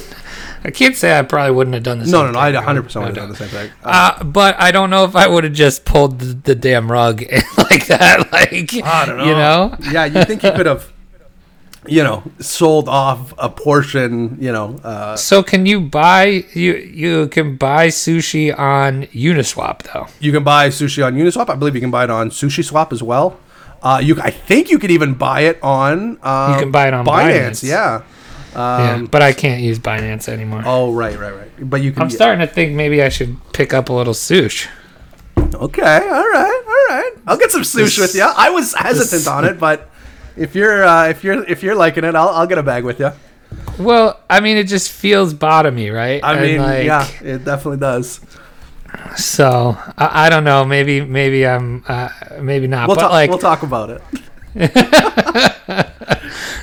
[0.64, 2.32] I can't say I probably wouldn't have done the No, same no, no.
[2.32, 3.70] No, I 100 percent would have done the same thing.
[3.82, 7.22] Uh, but I don't know if I would have just pulled the, the damn rug
[7.56, 8.30] like that.
[8.30, 9.24] Like, I don't know.
[9.24, 10.92] You know, yeah, you think he could have,
[11.86, 17.26] you know, sold off a portion, you know, uh, So can you buy you you
[17.28, 20.06] can buy sushi on Uniswap though?
[20.20, 21.48] You can buy sushi on Uniswap.
[21.50, 23.38] I believe you can buy it on Sushi Swap as well.
[23.82, 26.16] Uh, you, I think you could even buy it on.
[26.22, 27.64] Uh, You can buy it on Binance.
[27.64, 28.02] Yeah.
[28.54, 30.62] yeah, Um, but I can't use Binance anymore.
[30.64, 31.50] Oh right, right, right.
[31.58, 32.02] But you can.
[32.02, 34.68] I'm starting to think maybe I should pick up a little sushi.
[35.54, 37.12] Okay, all right, all right.
[37.26, 38.22] I'll get some sushi This- with you.
[38.22, 39.90] I was hesitant this- on it, but
[40.36, 43.00] if you're uh, if you're if you're liking it, I'll, I'll get a bag with
[43.00, 43.10] you.
[43.78, 46.22] Well, I mean, it just feels bottomy, right?
[46.22, 48.20] I And, mean, like, yeah, it definitely does.
[49.16, 50.64] So I, I don't know.
[50.64, 52.08] Maybe maybe I'm uh,
[52.40, 52.88] maybe not.
[52.88, 53.12] We'll but talk.
[53.12, 54.02] like, we'll talk about it.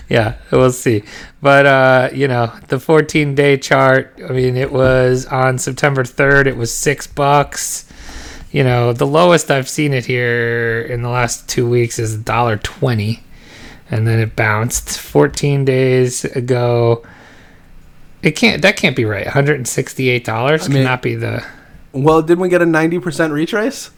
[0.10, 1.04] yeah, we'll see.
[1.42, 4.20] But uh, you know, the 14 day chart.
[4.28, 6.48] I mean, it was on September 3rd.
[6.48, 7.86] It was six bucks.
[8.52, 12.58] You know, the lowest I've seen it here in the last two weeks is dollar
[12.58, 13.22] twenty,
[13.92, 17.06] and then it bounced 14 days ago.
[18.22, 18.62] It can't.
[18.62, 19.26] That can't be right.
[19.26, 21.46] 168 dollars I mean- cannot be the.
[21.92, 23.90] Well, didn't we get a ninety percent retrace?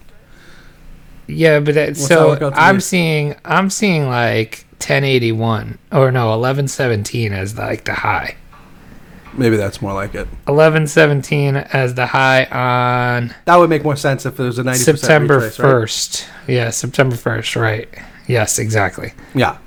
[1.27, 2.81] Yeah, but that, that so to I'm be?
[2.81, 8.35] seeing I'm seeing like 1081 or no 1117 as like the high.
[9.33, 10.27] Maybe that's more like it.
[10.45, 14.79] 1117 as the high on That would make more sense if there was a ninety
[14.79, 15.73] September retrace, right?
[15.73, 16.27] 1st.
[16.47, 17.89] Yeah, September 1st, right.
[18.27, 19.13] Yes, exactly.
[19.33, 19.57] Yeah,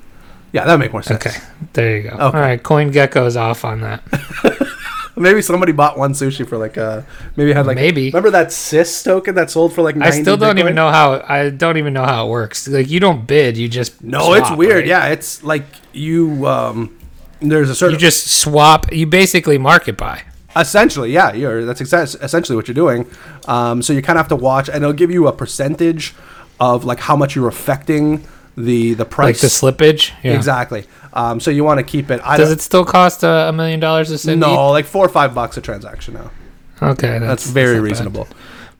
[0.55, 1.27] yeah, that would make more sense.
[1.27, 1.37] Okay.
[1.75, 2.11] There you go.
[2.11, 2.23] Okay.
[2.23, 4.01] All right, CoinGecko is off on that.
[5.17, 7.03] Maybe somebody bought one sushi for like uh
[7.37, 8.07] maybe had like Maybe.
[8.07, 10.59] remember that cis token that sold for like 90 I still don't Bitcoin?
[10.59, 12.67] even know how I don't even know how it works.
[12.67, 14.79] Like you don't bid, you just No, it's weird.
[14.79, 14.87] right?
[14.87, 16.99] Yeah, it's like you um
[17.41, 20.23] there's a certain You just swap, you basically market buy.
[20.57, 23.07] essentially yeah you're that's exa- essentially what you're doing.
[23.47, 26.13] Um so you kind of have to watch and it'll give you a percentage
[26.59, 30.13] of like how much you're affecting the the price, Like the slippage.
[30.23, 30.33] Yeah.
[30.35, 30.85] exactly.
[31.13, 33.81] Um so you want to keep it I Does it still cost a, a million
[33.81, 34.41] dollars to send?
[34.41, 36.31] no, like 4 or 5 bucks a transaction now.
[36.83, 37.83] Okay, that's, That's very bad.
[37.85, 38.29] reasonable.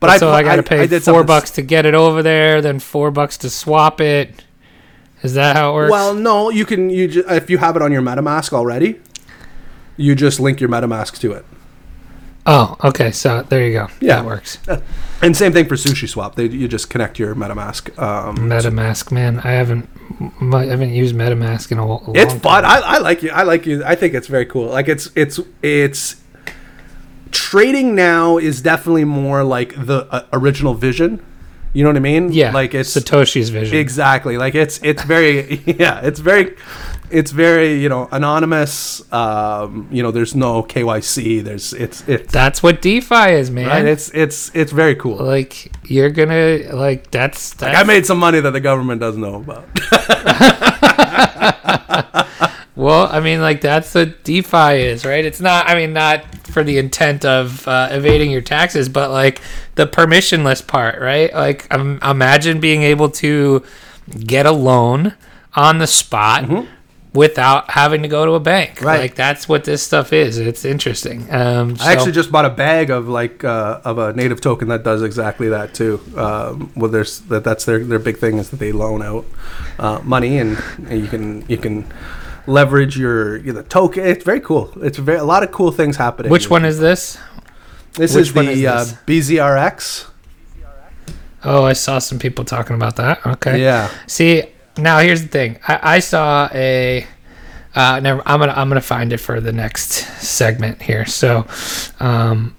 [0.01, 1.95] But so I, pl- got to pay I did four something- bucks to get it
[1.95, 4.45] over there, then four bucks to swap it.
[5.23, 5.91] Is that how it works?
[5.93, 9.01] Well, no, you can you ju- if you have it on your MetaMask already,
[9.97, 11.47] you just link your MetaMask to it.
[12.47, 13.11] Oh, okay.
[13.11, 13.89] So there you go.
[14.01, 14.17] Yeah.
[14.17, 14.59] that works.
[15.23, 16.35] And same thing for Sushi Swap.
[16.35, 17.99] They you just connect your MetaMask.
[17.99, 19.39] Um, MetaMask, man.
[19.39, 19.89] I haven't,
[20.53, 22.67] I haven't used MetaMask in a long it's fun.
[22.67, 23.31] I, I like you.
[23.31, 23.83] I like you.
[23.85, 24.67] I think it's very cool.
[24.67, 26.17] Like it's it's it's
[27.31, 31.25] trading now is definitely more like the uh, original vision.
[31.73, 32.31] You know what I mean?
[32.31, 33.77] yeah, Like it's Satoshi's vision.
[33.79, 36.55] exactly like it's it's very yeah it's very
[37.11, 39.03] it's very you know anonymous.
[39.13, 41.43] Um, you know, there's no KYC.
[41.43, 43.69] There's it's it's That's what DeFi is, man.
[43.69, 43.85] right.
[43.85, 45.17] It's it's it's very cool.
[45.17, 49.21] like you're gonna like that's, that's Like I made some money that the government doesn't
[49.21, 49.69] know about.
[52.77, 55.25] Well, I mean, like that's what DeFi is, right?
[55.25, 55.69] It's not.
[55.69, 59.41] I mean, not for the intent of uh, evading your taxes, but like
[59.77, 61.33] the permissionless part, right?
[61.33, 63.65] Like, um, imagine being able to
[64.27, 65.15] get a loan
[65.55, 66.67] on the spot
[67.15, 68.83] without having to go to a bank.
[68.83, 69.01] Right.
[69.01, 70.39] Like that's what this stuff is.
[70.39, 71.33] It's interesting.
[71.33, 74.83] Um, I actually just bought a bag of like uh, of a native token that
[74.83, 76.01] does exactly that too.
[76.17, 79.25] Um, well, there's that that's their their big thing is that they loan out
[79.79, 81.91] uh, money and, and you can you can
[82.47, 84.05] leverage your the token.
[84.05, 84.73] It's very cool.
[84.83, 86.31] It's very a lot of cool things happening.
[86.31, 87.17] which one is this?
[87.93, 88.97] This which is the is uh.
[89.07, 90.11] BZRX.
[91.47, 93.25] Oh, I saw some people talking about that.
[93.25, 93.61] Okay.
[93.61, 93.91] Yeah.
[94.07, 94.45] See,
[94.77, 95.59] now here's the thing.
[95.67, 97.07] I, I saw a.
[97.75, 98.23] Uh, never.
[98.27, 98.53] I'm gonna.
[98.53, 101.07] I'm gonna find it for the next segment here.
[101.07, 101.47] So,
[102.01, 102.57] um,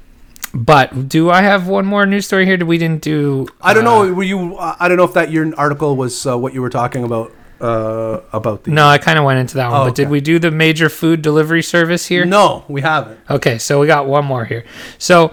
[0.54, 2.58] but do I have one more news story here?
[2.58, 3.48] That we didn't do.
[3.62, 4.14] I don't uh, know.
[4.14, 4.58] Were you?
[4.58, 7.32] Uh, I don't know if that your article was uh, what you were talking about
[7.62, 8.72] uh, about the.
[8.72, 9.82] No, I kind of went into that one.
[9.82, 12.26] Oh, but did we do the major food delivery service here?
[12.26, 13.20] No, we haven't.
[13.30, 14.66] Okay, so we got one more here.
[14.98, 15.32] So,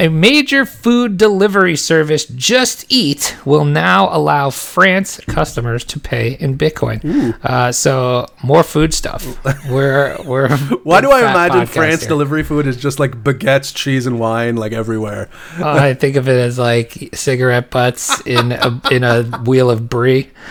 [0.00, 6.56] a major food delivery service, Just Eat, will now allow France customers to pay in
[6.56, 7.36] Bitcoin.
[7.44, 9.26] Uh, so, more food stuff.
[9.68, 10.56] We're we're.
[10.84, 12.08] Why do I imagine France here.
[12.08, 15.28] delivery food is just like baguettes, cheese, and wine like everywhere?
[15.58, 19.88] Uh, I think of it as like cigarette butts in a in a wheel of
[19.88, 20.30] brie.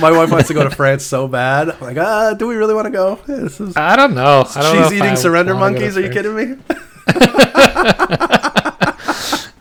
[0.00, 1.70] My wife wants to go to France so bad.
[1.70, 3.18] I'm like, ah, do we really want to go?
[3.26, 4.44] This is I don't know.
[4.54, 5.96] I don't know eating I surrender wanna go to monkeys.
[5.96, 6.56] Are you kidding me?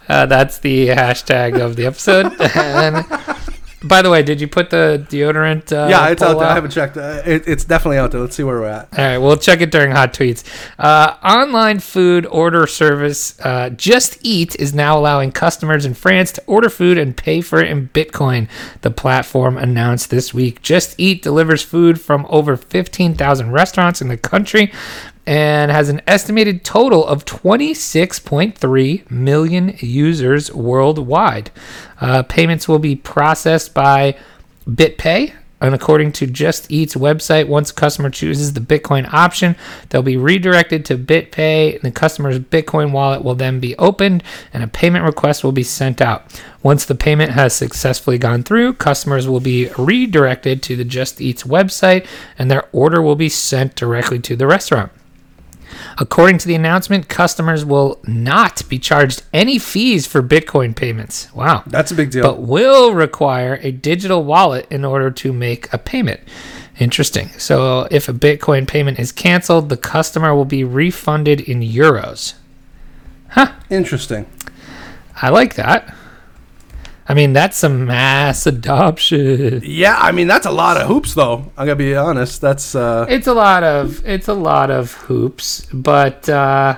[0.09, 2.27] Uh, that's the hashtag of the episode.
[2.55, 3.05] and
[3.83, 5.71] by the way, did you put the deodorant?
[5.71, 6.47] Uh, yeah, it's out there.
[6.47, 6.97] I haven't checked.
[6.97, 8.21] Uh, it, it's definitely out there.
[8.21, 8.97] Let's see where we're at.
[8.97, 10.43] All right, we'll check it during hot tweets.
[10.79, 16.43] Uh, online food order service uh, Just Eat is now allowing customers in France to
[16.47, 18.49] order food and pay for it in Bitcoin.
[18.81, 20.61] The platform announced this week.
[20.63, 24.71] Just Eat delivers food from over 15,000 restaurants in the country
[25.27, 31.51] and has an estimated total of 26.3 million users worldwide.
[31.99, 34.17] Uh, payments will be processed by
[34.65, 35.33] BitPay.
[35.59, 39.55] And according to Just Eat's website, once a customer chooses the Bitcoin option,
[39.89, 41.73] they'll be redirected to BitPay.
[41.73, 45.63] And the customer's Bitcoin wallet will then be opened and a payment request will be
[45.63, 46.41] sent out.
[46.61, 51.43] Once the payment has successfully gone through, customers will be redirected to the Just Eat's
[51.43, 52.05] website
[52.37, 54.91] and their order will be sent directly to the restaurant.
[55.97, 61.33] According to the announcement, customers will not be charged any fees for Bitcoin payments.
[61.33, 62.23] Wow That's a big deal.
[62.23, 66.21] but will require a digital wallet in order to make a payment.
[66.79, 67.29] Interesting.
[67.39, 72.33] So if a Bitcoin payment is canceled, the customer will be refunded in euros.
[73.29, 73.51] Huh.
[73.69, 74.25] Interesting.
[75.21, 75.93] I like that.
[77.09, 79.61] I mean, that's some mass adoption.
[79.63, 81.51] Yeah, I mean that's a lot of hoops, though.
[81.57, 82.41] I gotta be honest.
[82.41, 86.77] That's uh, It's a lot of it's a lot of hoops, but uh,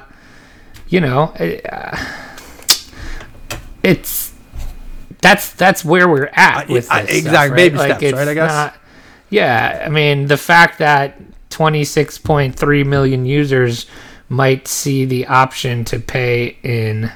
[0.87, 1.97] you know, it, uh,
[3.83, 4.33] it's
[5.21, 7.21] that's that's where we're at Uh, with this exactly.
[7.21, 7.55] stuff, right?
[7.55, 8.51] Baby Like, steps, right, I guess?
[8.51, 8.75] not-
[9.31, 11.19] yeah, I mean, the fact that
[11.51, 13.85] 26.3 million users
[14.27, 17.11] might see the option to pay in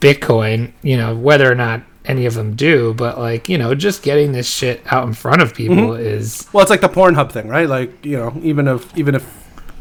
[0.00, 4.02] Bitcoin, you know, whether or not any of them do, but like, you know, just
[4.02, 6.02] getting this shit out in front of people Mm-hmm.
[6.06, 7.68] is well, it's like the Pornhub thing, right?
[7.68, 9.38] Like you know, even if even if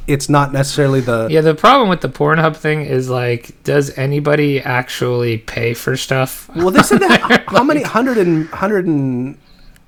[0.08, 4.60] it's not necessarily the Yeah, the problem with the Pornhub thing is like, does anybody
[4.60, 6.50] actually pay for stuff?
[6.56, 9.38] well, they said that how many hundred and hundred and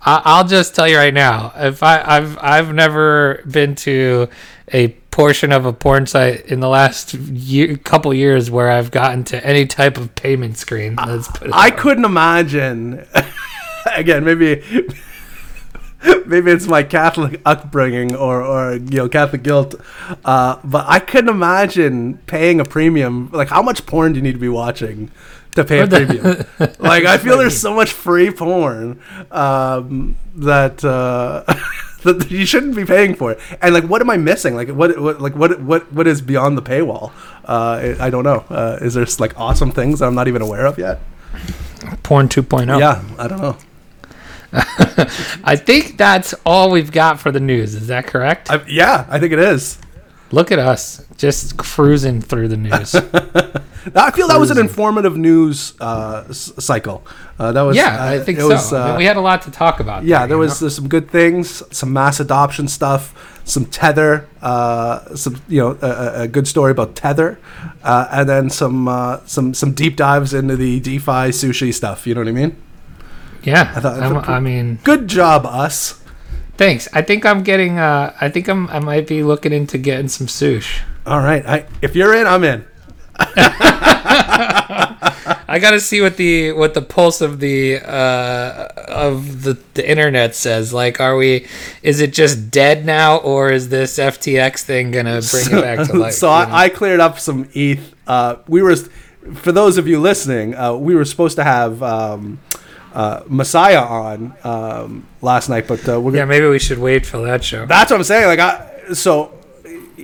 [0.04, 4.30] I- I'll just tell you right now, if I, I've I've never been to
[4.74, 9.24] a portion of a porn site in the last year, couple years where I've gotten
[9.26, 10.95] to any type of payment screen.
[10.95, 13.06] Let's put it I couldn't imagine.
[13.95, 14.63] again, maybe
[16.26, 19.76] maybe it's my Catholic upbringing or or you know Catholic guilt,
[20.26, 23.30] uh, but I couldn't imagine paying a premium.
[23.32, 25.12] Like, how much porn do you need to be watching
[25.56, 26.45] to pay a premium?
[26.80, 30.84] like, I feel there's so much free porn um, that.
[30.84, 31.43] Uh,
[32.04, 34.56] That you shouldn't be paying for it, and like, what am I missing?
[34.56, 37.12] Like, what, what, like, what, what, what is beyond the paywall?
[37.46, 38.44] Uh, I don't know.
[38.50, 41.00] Uh, is there like awesome things that I'm not even aware of yet?
[42.04, 42.80] Porn 2.0.
[42.80, 43.58] Yeah, I don't know.
[45.44, 47.76] I think that's all we've got for the news.
[47.76, 48.50] Is that correct?
[48.52, 49.78] I, yeah, I think it is.
[50.32, 52.96] Look at us, just cruising through the news.
[53.96, 57.06] I feel that was an informative news uh, cycle.
[57.40, 58.50] Uh, that was yeah, I think so.
[58.50, 60.04] Was, uh, we had a lot to talk about.
[60.04, 60.69] yeah, there you was know?
[60.69, 66.27] some good things, some mass adoption stuff, some tether, uh, some you know a, a-
[66.27, 67.40] good story about tether,
[67.84, 72.06] uh, and then some uh, some some deep dives into the DeFi sushi stuff.
[72.06, 72.56] You know what I mean?
[73.44, 73.73] yeah.
[73.75, 76.00] I thought- I mean, Good job, us.
[76.58, 76.88] Thanks.
[76.94, 77.79] I think I'm getting.
[77.79, 78.67] Uh, I think I'm.
[78.69, 80.82] I might be looking into getting some sush.
[81.08, 81.44] All right.
[81.44, 82.65] I, if you're in, I'm in.
[85.52, 89.90] I got to see what the what the pulse of the uh, of the the
[89.90, 90.72] internet says.
[90.72, 91.46] Like, are we?
[91.84, 95.94] Is it just dead now, or is this FTX thing gonna bring it back to
[95.98, 96.13] life?
[96.13, 96.34] so know?
[96.34, 97.94] I, I cleared up some ETH.
[98.08, 102.40] Uh, we were, for those of you listening, uh, we were supposed to have um,
[102.94, 107.17] uh, Messiah on um, last night, but uh, we're yeah, maybe we should wait for
[107.26, 107.65] that show.
[107.65, 108.28] that's what I'm saying.
[108.28, 109.38] Like, I so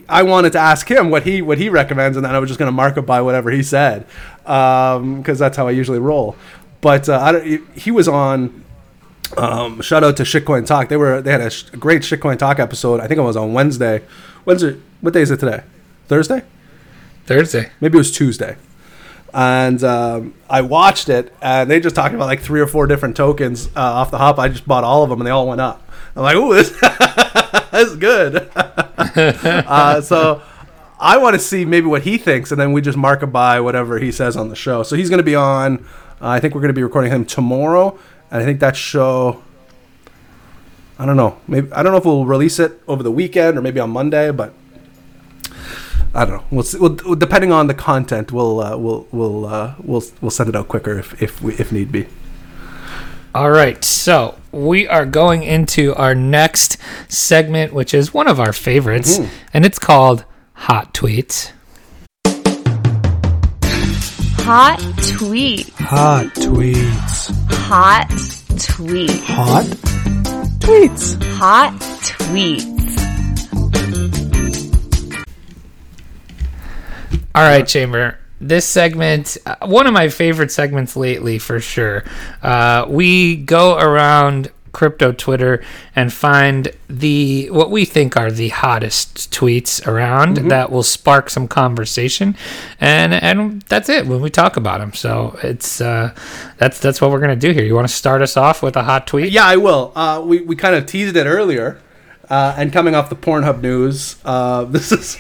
[0.07, 2.59] I wanted to ask him what he what he recommends, and then I was just
[2.59, 4.05] going to mark it by whatever he said,
[4.43, 6.35] because that's how I usually roll.
[6.81, 8.63] But uh, I don't, he was on.
[9.35, 10.87] Um, shout out to Shitcoin Talk.
[10.89, 13.01] They were they had a, sh- great Shitcoin Talk episode.
[13.01, 14.03] I think it was on Wednesday.
[14.45, 14.79] Wednesday.
[15.01, 15.63] What day is it today?
[16.07, 16.43] Thursday.
[17.25, 17.71] Thursday.
[17.81, 18.55] maybe it was Tuesday.
[19.33, 23.17] And um, I watched it, and they just talked about like three or four different
[23.17, 24.39] tokens uh, off the hop.
[24.39, 25.86] I just bought all of them, and they all went up.
[26.17, 26.71] I'm like, ooh, this,
[27.71, 28.49] this is good.
[28.57, 30.41] uh, so
[30.99, 33.59] I want to see maybe what he thinks, and then we just mark it by
[33.59, 34.81] whatever he says on the show.
[34.81, 35.85] So he's going to be on.
[36.19, 37.97] Uh, I think we're going to be recording him tomorrow,
[38.31, 39.43] and I think that show.
[40.97, 41.37] I don't know.
[41.47, 44.31] Maybe I don't know if we'll release it over the weekend or maybe on Monday,
[44.31, 44.55] but
[46.15, 46.43] I don't know.
[46.49, 50.49] We'll, see, we'll depending on the content, we'll uh, we'll we'll uh, we'll we'll send
[50.49, 52.07] it out quicker if if we, if need be.
[53.37, 56.77] All right, so we are going into our next
[57.07, 59.27] segment, which is one of our favorites, Mhm.
[59.53, 61.51] and it's called Hot Tweets.
[64.39, 64.79] Hot
[65.19, 65.69] tweet.
[65.77, 67.31] Hot tweets.
[67.51, 68.09] Hot
[68.57, 69.19] tweet.
[69.25, 69.65] Hot
[70.57, 71.23] tweets.
[71.35, 72.65] Hot tweets.
[77.35, 78.17] All right, Chamber.
[78.39, 82.03] This segment, uh, one of my favorite segments lately, for sure.
[82.43, 85.63] Uh, we go around crypto Twitter
[85.95, 91.47] and find the what we think are the hottest tweets around that will spark some
[91.47, 92.37] conversation,
[92.79, 94.93] and and that's it when we talk about them.
[94.93, 96.13] So it's uh,
[96.57, 97.63] that's that's what we're gonna do here.
[97.63, 99.31] You want to start us off with a hot tweet?
[99.31, 99.91] Yeah, I will.
[99.95, 101.81] Uh, we we kind of teased it earlier,
[102.29, 105.17] uh, and coming off the Pornhub news, uh, this is.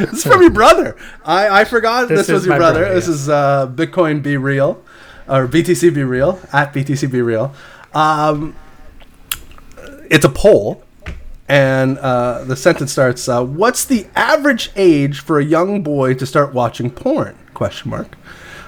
[0.00, 0.96] This is from your brother.
[1.24, 2.80] I, I forgot This this, was your brother.
[2.80, 3.14] brother, This yeah.
[3.14, 4.82] is uh, Bitcoin Be Real,
[5.28, 7.54] or BTC Be Real at BTC Be Real.
[7.94, 8.54] Um,
[10.10, 10.82] it's a poll,
[11.48, 16.26] and uh, the sentence starts: uh, "What's the average age for a young boy to
[16.26, 18.16] start watching porn?" Question mark.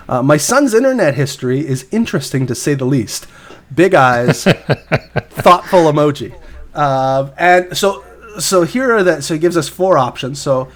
[0.09, 3.27] Uh, my son's internet history is interesting to say the least.
[3.75, 4.45] Big eyes,
[5.31, 6.35] thoughtful emoji,
[6.75, 8.05] uh, and so
[8.39, 10.41] so here are the so he gives us four options.
[10.41, 10.69] So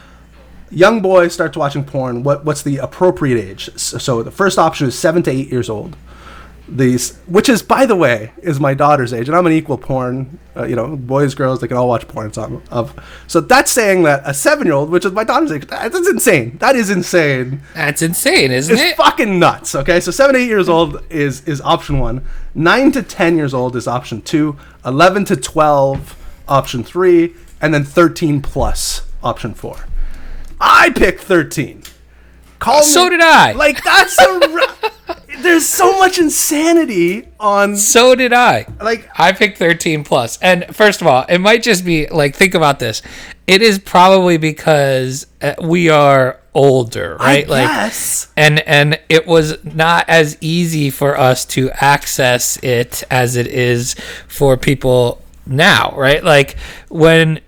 [0.70, 2.22] young boy starts watching porn.
[2.22, 3.70] What what's the appropriate age?
[3.76, 5.96] So, so the first option is seven to eight years old.
[6.70, 10.38] These, which is by the way, is my daughter's age, and I'm an equal porn.
[10.54, 12.30] Uh, you know, boys, girls, they can all watch porn.
[12.30, 12.94] So, of
[13.26, 16.58] so that's saying that a seven year old, which is my daughter's age, that's insane.
[16.58, 17.62] That is insane.
[17.72, 18.86] That's insane, isn't It's it?
[18.88, 19.74] It's fucking nuts.
[19.74, 22.22] Okay, so seven, eight years old is is option one.
[22.54, 24.58] Nine to ten years old is option two.
[24.84, 29.86] Eleven to twelve, option three, and then thirteen plus, option four.
[30.60, 31.82] I picked thirteen.
[32.58, 33.52] Call So me- did I.
[33.64, 34.58] Like that's a.
[35.42, 38.66] There's so much insanity on So did I.
[38.82, 40.36] like I picked 13 plus.
[40.42, 43.02] And first of all, it might just be like think about this.
[43.46, 47.46] It is probably because uh, we are older, right?
[47.46, 48.32] I like guess.
[48.36, 53.94] and and it was not as easy for us to access it as it is
[54.26, 56.22] for people now, right?
[56.24, 56.56] Like
[56.88, 57.38] when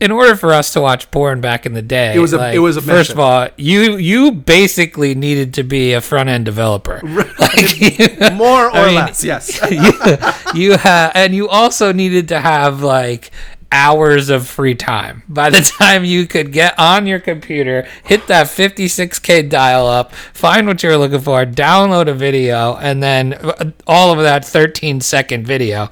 [0.00, 2.54] in order for us to watch porn back in the day, It was a- like,
[2.54, 6.44] it was a first of all, you you basically needed to be a front end
[6.46, 7.00] developer,
[7.38, 9.22] like, more or I mean, less.
[9.22, 9.60] Yes.
[10.54, 13.30] you, you have, and you also needed to have like
[13.72, 15.22] hours of free time.
[15.28, 20.66] By the time you could get on your computer, hit that 56k dial up, find
[20.66, 25.00] what you were looking for, download a video, and then uh, all of that 13
[25.00, 25.88] second video.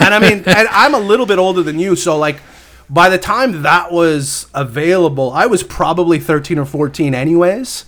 [0.00, 2.40] and I mean, and I'm a little bit older than you, so like,
[2.88, 7.84] by the time that was available, I was probably 13 or 14, anyways.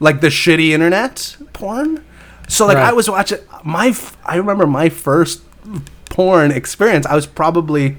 [0.00, 2.04] Like the shitty internet porn.
[2.48, 2.86] So like, Right.
[2.88, 3.94] I was watching my.
[4.24, 5.42] I remember my first
[6.10, 7.06] porn experience.
[7.06, 7.96] I was probably.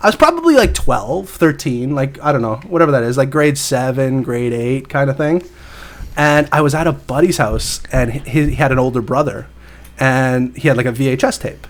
[0.00, 3.56] I was probably like 12, 13, like, I don't know, whatever that is, like grade
[3.56, 5.44] seven, grade eight kind of thing.
[6.16, 9.46] And I was at a buddy's house, and he, he had an older brother,
[10.00, 11.68] and he had like a VHS tape.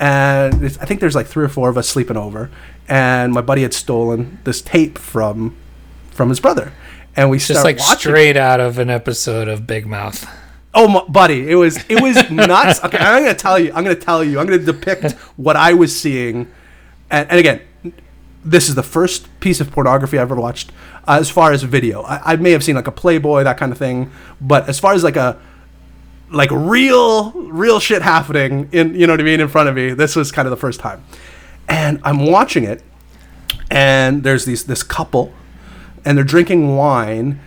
[0.00, 2.50] And I think there's like three or four of us sleeping over,
[2.88, 5.56] and my buddy had stolen this tape from
[6.10, 6.72] from his brother,
[7.16, 7.98] and we Just start like watching.
[7.98, 10.28] straight out of an episode of Big Mouth.
[10.74, 12.82] Oh, my, buddy, it was it was nuts.
[12.84, 13.68] Okay, I'm gonna tell you.
[13.74, 14.38] I'm gonna tell you.
[14.38, 16.46] I'm gonna depict what I was seeing,
[17.10, 17.60] and, and again,
[18.44, 20.70] this is the first piece of pornography I've ever watched.
[21.08, 23.72] Uh, as far as video, I, I may have seen like a Playboy, that kind
[23.72, 25.40] of thing, but as far as like a
[26.30, 29.92] like real real shit happening in you know what I mean in front of me,
[29.92, 31.04] this was kind of the first time,
[31.68, 32.82] and I'm watching it,
[33.70, 35.32] and there's these this couple,
[36.04, 37.40] and they're drinking wine,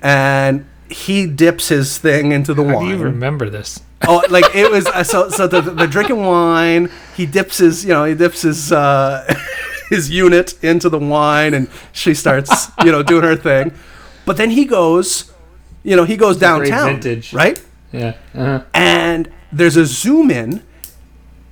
[0.00, 3.80] and he dips his thing into the How wine do you remember this?
[4.08, 5.28] oh, like it was uh, so.
[5.28, 6.90] So the, the drinking wine.
[7.16, 9.32] He dips his, you know, he dips his uh,
[9.88, 13.72] his unit into the wine, and she starts, you know, doing her thing.
[14.24, 15.32] But then he goes,
[15.82, 17.32] you know, he goes downtown, vintage.
[17.32, 17.62] right?
[17.92, 18.16] Yeah.
[18.34, 18.64] Uh-huh.
[18.74, 20.62] And there's a zoom in,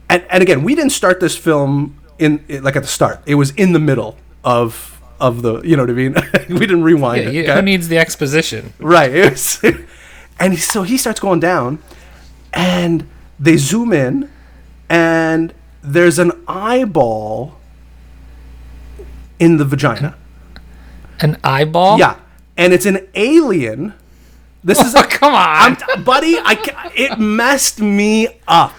[0.08, 3.20] and and again, we didn't start this film in like at the start.
[3.26, 6.14] It was in the middle of of the, you know what I mean.
[6.48, 7.34] we didn't rewind Yeah, it.
[7.34, 7.54] you- okay?
[7.56, 8.72] Who needs the exposition?
[8.78, 9.14] Right.
[9.14, 9.62] It was,
[10.40, 11.78] and so he starts going down,
[12.54, 13.06] and
[13.38, 14.30] they zoom in,
[14.88, 17.58] and there's an eyeball
[19.38, 20.16] in the vagina.
[21.20, 21.98] An eyeball?
[21.98, 22.16] Yeah,
[22.56, 23.92] and it's an alien.
[24.64, 25.76] This is Oh, come on.
[25.88, 26.36] I'm, buddy.
[26.38, 28.74] I it messed me up.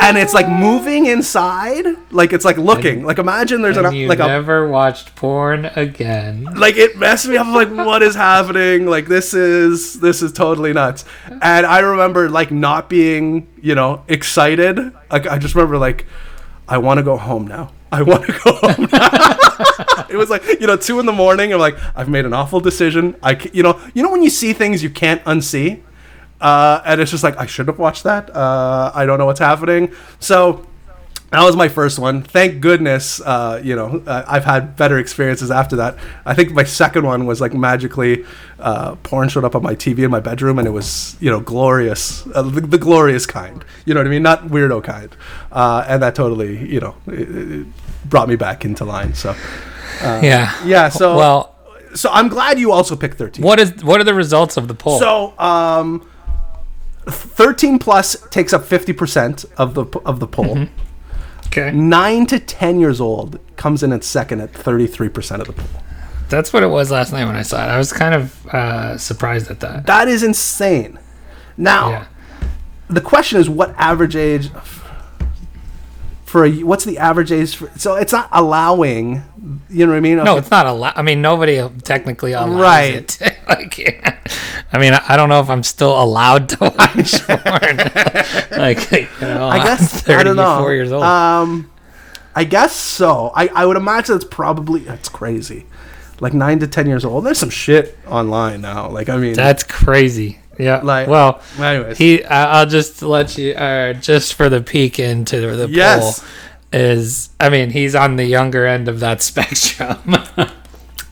[0.00, 3.04] And it's like moving inside, like it's like looking.
[3.04, 6.44] Like imagine there's and an you like a never watched porn again.
[6.56, 10.72] like it messed me up like what is happening like this is this is totally
[10.72, 11.04] nuts
[11.42, 14.78] and i remember like not being you know excited
[15.10, 16.06] like i just remember like
[16.68, 19.36] i want to go home now i want to go home now.
[20.12, 22.60] It was like you know two in the morning i'm like i've made an awful
[22.60, 25.80] decision i you know you know when you see things you can't unsee
[26.40, 29.40] uh, and it's just like i should have watched that uh, i don't know what's
[29.40, 30.66] happening so
[31.32, 32.20] that was my first one.
[32.22, 35.96] Thank goodness, uh, you know, uh, I've had better experiences after that.
[36.26, 38.26] I think my second one was like magically,
[38.58, 41.40] uh, porn showed up on my TV in my bedroom, and it was, you know,
[41.40, 43.64] glorious, uh, the, the glorious kind.
[43.86, 44.22] You know what I mean?
[44.22, 45.16] Not weirdo kind.
[45.50, 47.66] Uh, and that totally, you know, it, it
[48.04, 49.14] brought me back into line.
[49.14, 49.34] So,
[50.02, 50.54] yeah.
[50.64, 50.88] yeah.
[50.88, 51.54] So, Well,
[51.94, 53.44] so I'm glad you also picked 13.
[53.44, 54.98] what is what are the results of the poll?
[54.98, 56.08] So, um,
[57.06, 60.66] 13 plus takes up 50% of the of the poll.
[61.46, 61.70] okay.
[61.72, 65.82] nine to ten years old comes in at second at 33% of the poll.
[66.28, 67.68] That's what it was last night when I saw it.
[67.68, 69.84] I was kind of uh, surprised at that.
[69.86, 70.98] That is insane.
[71.58, 72.04] Now, Yeah.
[72.88, 74.50] the question is what average age
[76.32, 79.22] for a, what's the average age for, so it's not allowing,
[79.68, 80.16] you know what I mean?
[80.16, 80.94] No, it's not allowed.
[80.96, 83.20] I mean, nobody technically allows Right.
[83.20, 83.38] it.
[83.48, 83.78] like,
[84.72, 87.76] I mean, I don't know if I'm still allowed to watch porn.
[88.58, 90.42] like, you know, I I'm guess I don't know.
[90.54, 91.04] 34 years old.
[91.04, 91.70] Um,
[92.34, 93.30] I guess so.
[93.36, 95.66] I, I would imagine it's probably that's crazy,
[96.20, 97.26] like nine to ten years old.
[97.26, 98.88] There's some shit online now.
[98.88, 100.38] Like I mean, That's crazy.
[100.58, 100.80] Yeah.
[100.82, 101.98] Like- well, anyways.
[101.98, 102.24] he.
[102.24, 103.52] I I'll just let you.
[103.54, 106.20] Uh, just for the peek into the Yes.
[106.20, 106.28] poll,
[106.72, 109.98] is I mean he's on the younger end of that spectrum.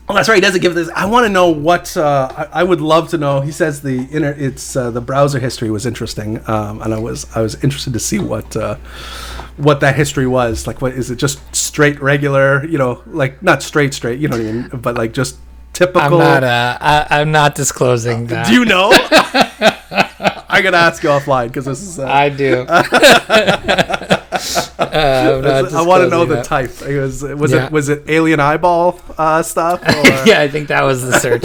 [0.09, 0.35] Oh, that's right.
[0.35, 0.89] He doesn't give this.
[0.93, 1.95] I want to know what.
[1.95, 3.39] Uh, I, I would love to know.
[3.39, 4.33] He says the inner.
[4.37, 7.99] It's uh, the browser history was interesting, um, and I was I was interested to
[7.99, 8.75] see what uh,
[9.55, 10.67] what that history was.
[10.67, 11.15] Like, what is it?
[11.15, 12.65] Just straight regular?
[12.65, 14.19] You know, like not straight straight.
[14.19, 14.67] You know what I mean?
[14.81, 15.37] But like just
[15.73, 16.01] typical.
[16.01, 16.43] I'm not.
[16.43, 18.47] Uh, I, I'm not disclosing that.
[18.47, 18.91] Do you know?
[20.53, 21.99] I gotta ask you offline because this is.
[21.99, 22.65] Uh, I do.
[24.91, 26.81] Uh, I want to know disclosing the type.
[26.81, 27.67] It was was Yeah.
[27.67, 29.81] it was it alien eyeball uh, stuff?
[29.81, 30.27] Or?
[30.27, 31.43] yeah, I think that was the search.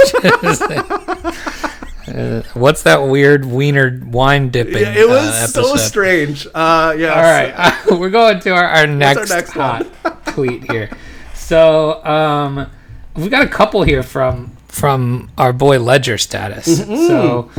[2.09, 4.79] Uh, what's that weird wiener wine dipping?
[4.79, 6.47] Yeah, it was uh, so strange.
[6.55, 7.13] Uh, yeah.
[7.13, 9.87] All right, we're going to our, our next, next hot
[10.29, 10.89] tweet here.
[11.35, 12.71] So um,
[13.17, 16.81] we've got a couple here from from our boy Ledger status.
[16.81, 17.07] Mm-hmm.
[17.07, 17.51] So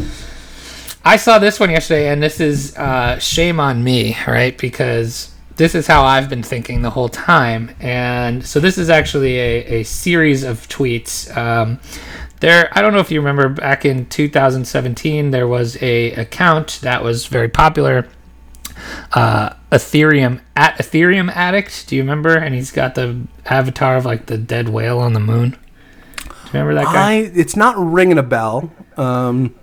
[1.03, 4.57] I saw this one yesterday, and this is uh, shame on me, right?
[4.57, 7.71] Because this is how I've been thinking the whole time.
[7.79, 11.35] And so this is actually a, a series of tweets.
[11.35, 11.79] Um,
[12.39, 17.03] there, I don't know if you remember back in 2017, there was a account that
[17.03, 18.07] was very popular
[19.13, 21.87] uh, Ethereum at Ethereum Addict.
[21.87, 22.35] Do you remember?
[22.35, 25.51] And he's got the avatar of like the dead whale on the moon.
[25.51, 25.57] Do
[26.27, 27.11] you remember that guy?
[27.11, 28.71] I it's not ringing a bell.
[28.95, 29.55] Um,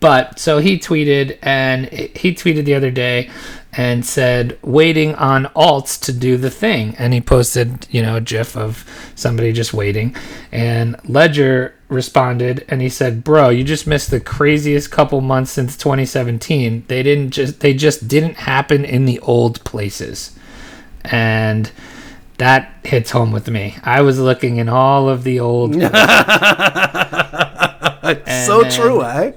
[0.00, 3.30] But so he tweeted, and he tweeted the other day
[3.72, 6.96] and said, waiting on alts to do the thing.
[6.98, 8.84] And he posted, you know, a gif of
[9.14, 10.16] somebody just waiting.
[10.50, 15.76] And Ledger responded and he said, Bro, you just missed the craziest couple months since
[15.76, 16.84] 2017.
[16.88, 20.36] They didn't just, they just didn't happen in the old places.
[21.04, 21.70] And
[22.38, 23.76] that hits home with me.
[23.84, 25.86] I was looking in all of the old it's
[28.46, 29.32] so then- true, eh?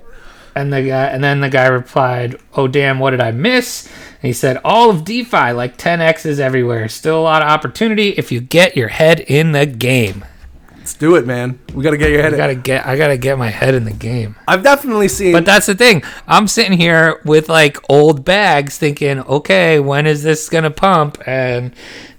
[0.57, 3.87] And the guy, and then the guy replied, "Oh damn, what did I miss?"
[4.21, 6.87] And he said, "All of DeFi, like 10x's everywhere.
[6.87, 10.23] Still a lot of opportunity if you get your head in the game.
[10.85, 11.57] Let's do it, man.
[11.73, 12.35] We got to get your head.
[12.35, 15.31] I gotta get, I gotta get my head in the game." I've definitely seen.
[15.31, 16.03] But that's the thing.
[16.27, 21.73] I'm sitting here with like old bags, thinking, "Okay, when is this gonna pump?" And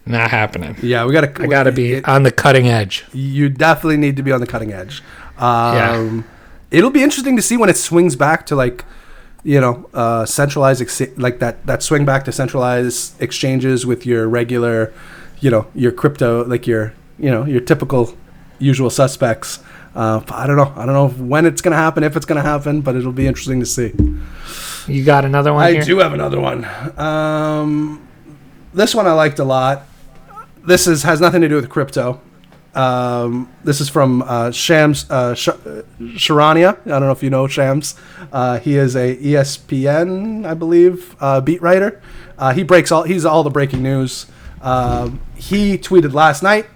[0.05, 0.75] not happening.
[0.83, 1.43] yeah, we got to.
[1.45, 3.05] I gotta be on the cutting edge.
[3.12, 5.01] You definitely need to be on the cutting edge.
[5.39, 6.25] Um,
[6.73, 8.85] It'll be interesting to see when it swings back to like,
[9.45, 14.29] you know, uh, centralized ex- like that that swing back to centralized exchanges with your
[14.29, 14.93] regular,
[15.39, 18.12] you know, your crypto like your you know your typical
[18.59, 19.61] usual suspects.
[19.94, 20.72] Uh, I don't know.
[20.76, 23.61] I don't know when it's gonna happen, if it's gonna happen, but it'll be interesting
[23.61, 23.92] to see.
[24.86, 25.82] You got another one I here?
[25.82, 26.64] do have another one.
[26.98, 28.07] Um,
[28.74, 29.82] this one I liked a lot.
[30.64, 32.20] This is has nothing to do with crypto.
[32.74, 36.78] Um, this is from uh, Shams uh, Sh- uh, Charania.
[36.84, 37.94] I don't know if you know Shams.
[38.30, 42.02] Uh, he is a ESPN, I believe, uh, beat writer.
[42.36, 43.04] Uh, he breaks all.
[43.04, 44.26] He's all the breaking news.
[44.61, 46.66] Um, he tweeted last night.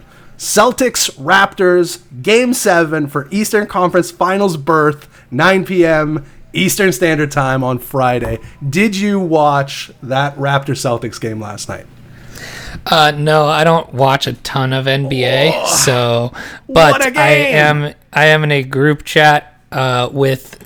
[0.40, 6.24] Celtics Raptors Game 7 for Eastern Conference Finals berth, 9 p.m.
[6.54, 8.38] Eastern Standard Time on Friday.
[8.66, 11.84] Did you watch that Raptor Celtics game last night?
[12.86, 16.32] Uh, no, I don't watch a ton of NBA, so
[16.66, 20.59] but I am I am in a group chat uh, with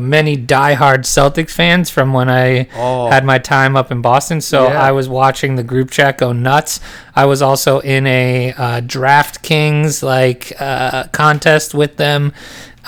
[0.00, 3.08] many diehard Celtics fans from when I Oh.
[3.10, 4.40] had my time up in Boston.
[4.40, 4.80] So Yeah.
[4.82, 6.80] I was watching the group chat go nuts.
[7.16, 12.32] I was also in a uh, DraftKings like uh, contest with them.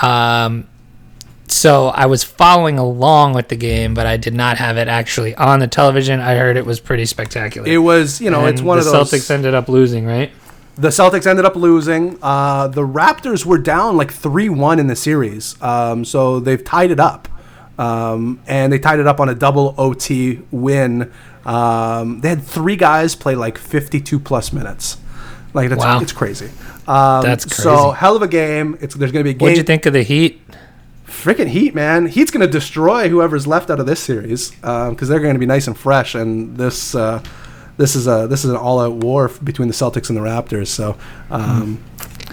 [0.02, 0.66] Um,
[1.48, 5.34] so I was following along with the game, but I did not have it actually
[5.36, 6.20] on the television.
[6.20, 7.68] I heard it was pretty spectacular.
[7.68, 9.12] It was, you know, it's one the of those.
[9.12, 10.32] Celtics ended up losing, right?
[10.76, 12.18] The Celtics ended up losing.
[12.22, 15.60] Uh, the Raptors were down like 3 1 in the series.
[15.62, 17.28] Um, so they've tied it up.
[17.78, 21.12] Um, and they tied it up on a double OT win.
[21.44, 24.96] Um, they had three guys play like 52 plus minutes.
[25.52, 26.00] Like, that's, Wow.
[26.00, 26.50] it's crazy.
[26.86, 28.76] Um, That's So, hell of a game.
[28.80, 29.44] It's There's going to be a game.
[29.46, 30.40] What'd you think of the Heat?
[31.06, 32.06] Freaking Heat, man.
[32.06, 35.46] Heat's going to destroy whoever's left out of this series because they're going to be
[35.46, 36.14] nice and fresh.
[36.14, 36.94] And this.
[36.94, 37.22] Uh,
[37.76, 40.68] this is a this is an all out war between the Celtics and the Raptors.
[40.68, 40.96] So
[41.30, 41.82] um,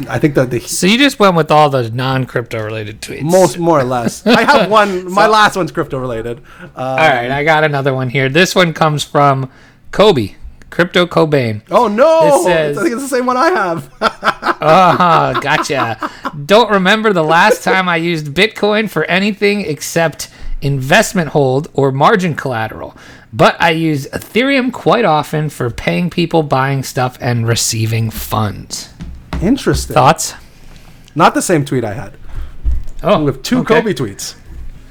[0.10, 3.22] I think that the So you just went with all the non-crypto related tweets.
[3.24, 4.26] most more or less.
[4.28, 5.12] I have one.
[5.12, 6.42] My last one's crypto related.
[6.62, 8.30] Uh, All right, I got another one here.
[8.30, 9.52] This one comes from
[9.92, 10.36] Kobe,
[10.70, 11.62] Crypto Cobain.
[11.70, 12.22] oh no!
[12.38, 13.94] This says- I think it's the same one I have.
[14.64, 16.10] Uh-huh, gotcha.
[16.46, 20.30] Don't remember the last time I used Bitcoin for anything except
[20.62, 22.96] investment hold or margin collateral.
[23.36, 28.94] But I use Ethereum quite often for paying people buying stuff and receiving funds.
[29.42, 29.96] Interesting.
[29.96, 30.36] Thoughts?
[31.16, 32.14] Not the same tweet I had.
[33.02, 33.82] Oh, with two okay.
[33.82, 34.36] Kobe tweets.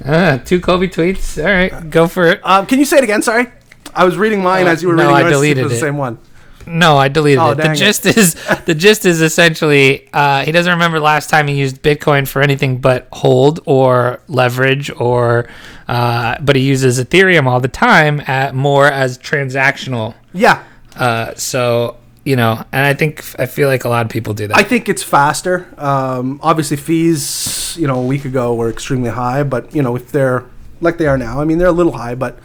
[0.03, 1.37] Uh, two Kobe tweets.
[1.41, 2.41] All right, go for it.
[2.43, 3.21] Um, can you say it again?
[3.21, 3.47] Sorry,
[3.95, 5.31] I was reading mine Uh, as you were no, reading I yours.
[5.31, 5.69] if deleted it.
[5.69, 6.19] the same one.
[6.65, 7.55] No, I deleted Oh, it.
[7.57, 8.33] The gist is
[8.65, 12.77] the gist is essentially uh, he doesn't remember last time he used Bitcoin for anything
[12.79, 15.47] but hold or leverage or
[15.87, 20.15] uh, but he uses Ethereum all the time at more as transactional.
[20.33, 20.63] Yeah,
[20.95, 24.47] Uh, so you know, and I think I feel like a lot of people do
[24.47, 24.55] that.
[24.57, 25.67] I think it's faster.
[25.77, 30.09] Um, obviously, fees, you know, a week ago were extremely high, but you know, if
[30.11, 30.45] they're
[30.79, 32.39] like they are now, I mean, they're a little high, but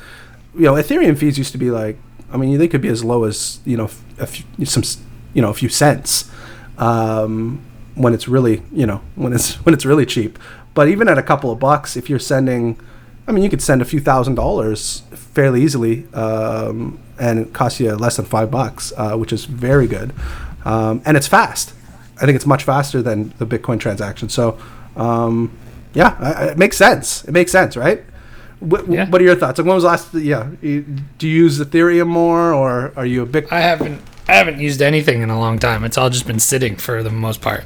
[0.54, 1.96] you know, Ethereum fees used to be like,
[2.32, 4.82] I mean, they could be as low as you know, a few, some,
[5.34, 6.30] you know, a few cents
[6.76, 7.64] um,
[7.94, 10.38] when it's really, you know, when it's when it's really cheap.
[10.74, 12.78] But even at a couple of bucks, if you're sending,
[13.26, 17.80] I mean, you could send a few thousand dollars fairly easily, um, and it costs
[17.80, 20.12] you less than five bucks, uh, which is very good,
[20.64, 21.72] um, and it's fast.
[22.20, 24.28] I think it's much faster than the Bitcoin transaction.
[24.28, 24.58] So,
[24.96, 25.56] um,
[25.94, 27.24] yeah, it makes sense.
[27.24, 28.04] It makes sense, right?
[28.60, 29.08] What, Yeah.
[29.08, 29.58] what are your thoughts?
[29.58, 30.12] Like, when was the last?
[30.14, 30.84] Yeah, you-
[31.18, 33.52] do you use Ethereum more, or are you a Bitcoin?
[33.52, 35.84] I haven't I haven't used anything in a long time.
[35.84, 37.64] It's all just been sitting for the most part.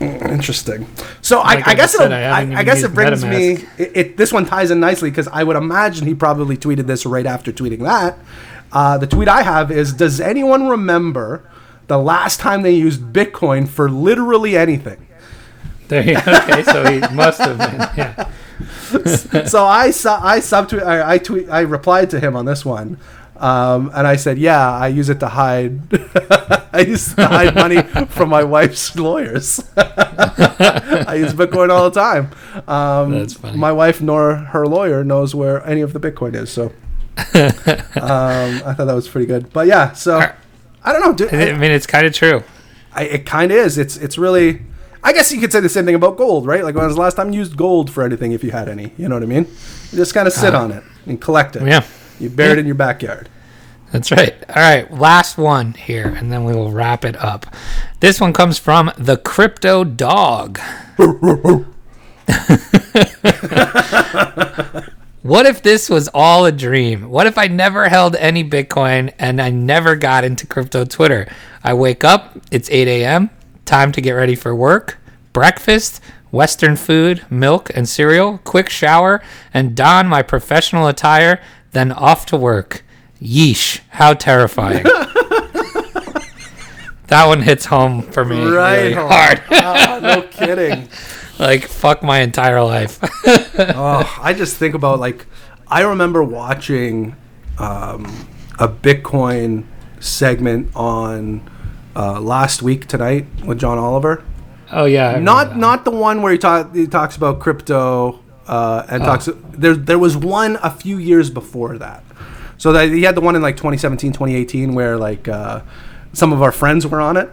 [0.00, 0.86] Interesting.
[1.20, 3.66] So Like I, I guess said, it'll- I I, I guess it brings me.
[3.76, 7.04] It, it this one ties in nicely because I would imagine he probably tweeted this
[7.04, 8.18] right after tweeting that.
[8.72, 11.42] Uh, the tweet I have is: Does anyone remember
[11.88, 15.06] the last time they used Bitcoin for literally anything?
[15.88, 17.78] There you Okay, so he must have been.
[17.98, 18.30] Yeah.
[19.46, 22.98] so I I subtweet I, I tweet I replied to him on this one,
[23.36, 25.80] um, and I said, yeah, I use it to hide
[26.72, 29.64] I use to hide money from my wife's lawyers.
[29.76, 32.30] I use Bitcoin all the time.
[32.68, 33.56] Um, That's funny.
[33.56, 36.72] My wife nor her lawyer knows where any of the Bitcoin is, so
[37.16, 39.52] um, I thought that was pretty good.
[39.52, 40.18] But yeah, so
[40.84, 41.12] I don't know.
[41.12, 42.42] Do, I mean, it's kind of true.
[42.92, 43.78] I, it kind of is.
[43.78, 44.62] It's it's really,
[45.02, 46.62] I guess you could say the same thing about gold, right?
[46.62, 48.92] Like when was the last time you used gold for anything, if you had any?
[48.98, 49.46] You know what I mean?
[49.90, 51.62] You just kind of sit on it and collect it.
[51.62, 51.86] Uh, yeah.
[52.18, 53.28] You bury it in your backyard.
[53.92, 54.34] That's right.
[54.48, 57.46] All right, last one here, and then we will wrap it up.
[57.98, 60.60] This one comes from the Crypto Dog.
[65.22, 67.08] what if this was all a dream?
[67.08, 71.26] What if I never held any Bitcoin and I never got into crypto Twitter?
[71.64, 73.30] I wake up, it's 8 a.m.,
[73.70, 74.98] time to get ready for work,
[75.32, 76.00] breakfast,
[76.32, 79.22] Western food, milk, and cereal, quick shower,
[79.54, 81.40] and don my professional attire,
[81.70, 82.82] then off to work.
[83.22, 84.82] Yeesh, how terrifying.
[87.06, 89.40] that one hits home for me really hard.
[89.52, 90.88] Ah, no kidding.
[91.38, 92.98] like, fuck my entire life.
[93.56, 95.26] Oh, I just think about like
[95.68, 97.14] I remember watching
[97.58, 98.26] um,
[98.58, 99.66] a Bitcoin
[100.00, 101.48] segment on
[101.96, 104.22] uh, last week tonight with John Oliver.
[104.72, 105.18] oh, yeah.
[105.18, 108.94] Not not the one where he talk he talks about crypto uh, Oh.
[108.94, 109.28] and talks.
[109.52, 112.02] There there was one a few years before that.
[112.58, 115.62] So that he had the one in like 2017, 2018 where like uh,
[116.12, 117.30] some of our friends were on it.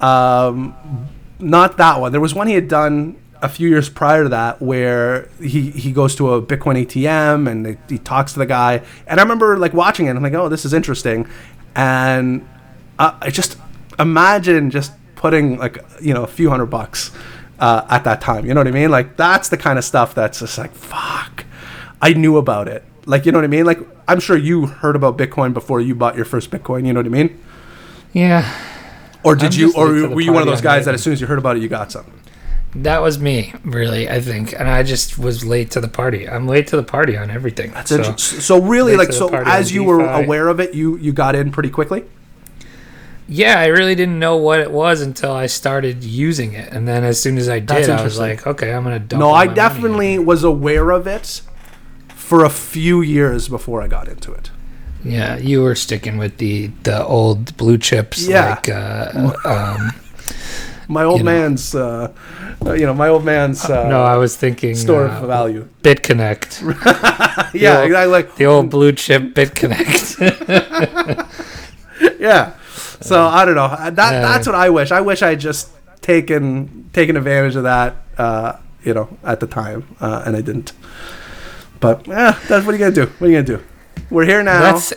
[0.00, 0.74] Um,
[1.38, 2.12] not that one.
[2.12, 5.92] There was one he had done a few years prior to that where he, he
[5.92, 8.82] goes to a Bitcoin ATM and they, he talks to the guy.
[9.06, 10.16] And I remember like watching it.
[10.16, 11.28] I'm like, oh, this is interesting.
[11.74, 12.46] And
[12.98, 13.58] uh, I just
[13.98, 17.10] imagine just putting like you know a few hundred bucks
[17.58, 18.46] uh, at that time.
[18.46, 18.90] You know what I mean?
[18.90, 21.44] Like that's the kind of stuff that's just like fuck.
[22.00, 22.84] I knew about it.
[23.06, 23.64] Like you know what I mean?
[23.64, 26.86] Like I'm sure you heard about Bitcoin before you bought your first Bitcoin.
[26.86, 27.40] You know what I mean?
[28.12, 28.50] Yeah.
[29.24, 29.72] Or did I'm you?
[29.74, 31.62] Or were you one of those guys that as soon as you heard about it,
[31.62, 32.14] you got something?
[32.82, 34.52] That was me, really, I think.
[34.52, 36.28] And I just was late to the party.
[36.28, 37.72] I'm late to the party on everything.
[37.72, 38.40] That's so, interesting.
[38.40, 41.70] So really, like so as you were aware of it, you you got in pretty
[41.70, 42.04] quickly.
[43.28, 46.72] Yeah, I really didn't know what it was until I started using it.
[46.72, 49.20] And then as soon as I did, I was like, okay, I'm going to dump
[49.20, 51.42] No, I definitely was aware of it
[52.08, 54.50] for a few years before I got into it.
[55.04, 58.26] Yeah, you were sticking with the, the old blue chips.
[58.26, 58.50] Yeah.
[58.50, 59.92] Like, uh, um,
[60.88, 61.30] My old You know.
[61.32, 62.12] man's, uh,
[62.64, 65.68] uh, you know, my old man's uh, no, I was thinking store uh, of value.
[65.82, 66.62] BitConnect.
[67.54, 68.06] Yeah, old- exactly.
[68.12, 70.18] Like, the old blue chip BitConnect.
[72.20, 72.52] yeah.
[73.00, 73.64] So I don't know.
[73.64, 74.90] Uh, That that's what I wish.
[74.92, 75.70] I wish I would just
[76.00, 77.96] taken taken advantage of that.
[78.18, 78.52] Uh,
[78.84, 80.72] you know, at the time, uh, and I didn't.
[81.80, 83.06] But yeah, that's what are you gonna do?
[83.18, 83.64] What are you gonna do?
[84.10, 84.60] We're here now.
[84.72, 84.92] That's.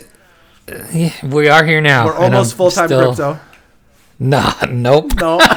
[0.92, 2.06] Yeah, we are here now.
[2.06, 3.38] We're almost full time still- crypto.
[4.22, 5.38] Nah, nope, No,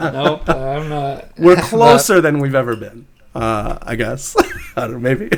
[0.00, 0.48] nope.
[0.48, 1.28] I'm not.
[1.36, 3.06] we're closer than we've ever been.
[3.34, 4.36] Uh, I guess.
[4.76, 4.98] I don't know.
[5.00, 5.28] Maybe.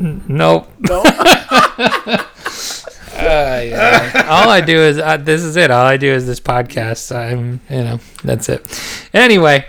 [0.00, 0.68] Nope.
[0.80, 1.02] No.
[3.20, 4.26] Uh, yeah.
[4.28, 5.70] all I do is uh, this is it.
[5.70, 7.14] All I do is this podcast.
[7.14, 8.66] I'm, you know, that's it.
[9.14, 9.66] Anyway,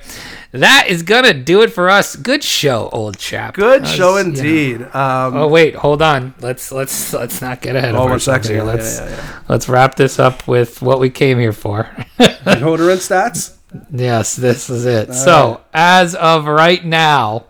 [0.52, 2.16] that is gonna do it for us.
[2.16, 3.54] Good show, old chap.
[3.56, 4.82] Good was, show you know- indeed.
[4.84, 6.34] Um, Oh wait, hold on.
[6.42, 8.64] Let's let's let's not get ahead of Oh, one ourselves here.
[8.64, 11.84] Let's yeah, yeah, let's wrap this up with what we came here for.
[12.20, 13.56] Hodor and stats.
[13.90, 15.14] Yes, this is it.
[15.14, 17.46] so, as of right now,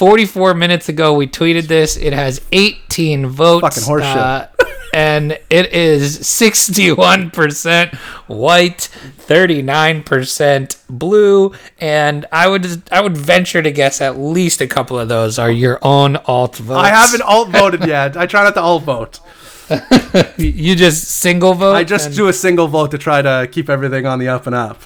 [0.00, 1.98] 44 minutes ago, we tweeted this.
[1.98, 3.60] It has 18 votes.
[3.60, 4.16] Fucking horseshit.
[4.16, 4.46] uh,
[4.94, 7.94] and it is 61%
[8.26, 8.88] white,
[9.26, 15.10] 39% blue, and I would I would venture to guess at least a couple of
[15.10, 16.82] those are your own alt votes.
[16.82, 18.16] I haven't alt voted yet.
[18.16, 19.20] I try not to alt vote.
[20.38, 21.74] You just single vote.
[21.74, 24.46] I just and- do a single vote to try to keep everything on the up
[24.46, 24.78] and up.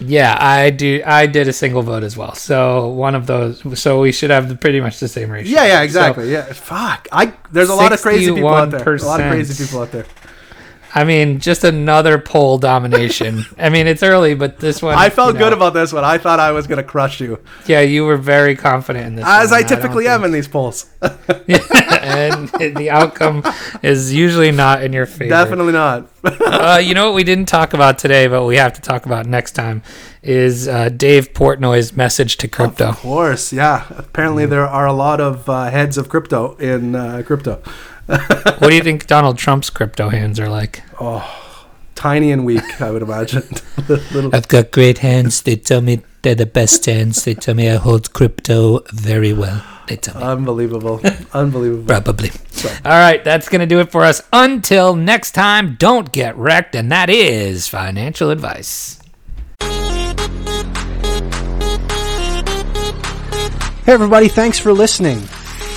[0.00, 1.02] Yeah, I do.
[1.04, 2.34] I did a single vote as well.
[2.34, 3.62] So one of those.
[3.80, 5.52] So we should have pretty much the same ratio.
[5.56, 6.32] Yeah, yeah, So- exactly.
[6.32, 7.08] yeah, fuck.
[7.12, 8.80] I there's a lot of crazy people out there.
[8.94, 10.06] A lot of crazy people out there.
[10.94, 13.44] I mean, just another poll domination.
[13.58, 14.94] I mean, it's early, but this one.
[14.96, 16.04] I felt you good about this one.
[16.04, 19.24] I thought I was gonna crush you, Yeah, you were very confident in this.
[19.26, 19.60] as one.
[19.60, 20.84] I typically am in these polls.
[21.02, 21.70] think-
[22.02, 23.42] and the outcome
[23.82, 25.28] is usually not in your favor.
[25.30, 26.08] Definitely not.
[26.24, 29.26] Uh, you know what we didn't talk about today, but we have to talk about
[29.26, 29.82] next time
[30.22, 32.88] is uh, Dave Portnoy's message to crypto.
[32.88, 33.86] Of course, yeah.
[33.90, 37.62] Apparently, there are a lot of uh, heads of crypto in uh, crypto.
[38.58, 40.82] what do you think Donald Trump's crypto hands are like?
[40.98, 43.42] Oh, tiny and weak, I would imagine.
[43.88, 44.34] Little.
[44.34, 45.42] I've got great hands.
[45.42, 47.24] They tell me they're the best hands.
[47.24, 49.62] They tell me I hold crypto very well.
[49.88, 50.22] They tell me.
[50.22, 51.02] Unbelievable.
[51.34, 51.84] Unbelievable.
[51.84, 52.30] Probably.
[52.82, 54.22] All right, that's going to do it for us.
[54.32, 58.98] Until next time, don't get wrecked, and that is financial advice.
[63.84, 65.28] Hey, everybody, thanks for listening.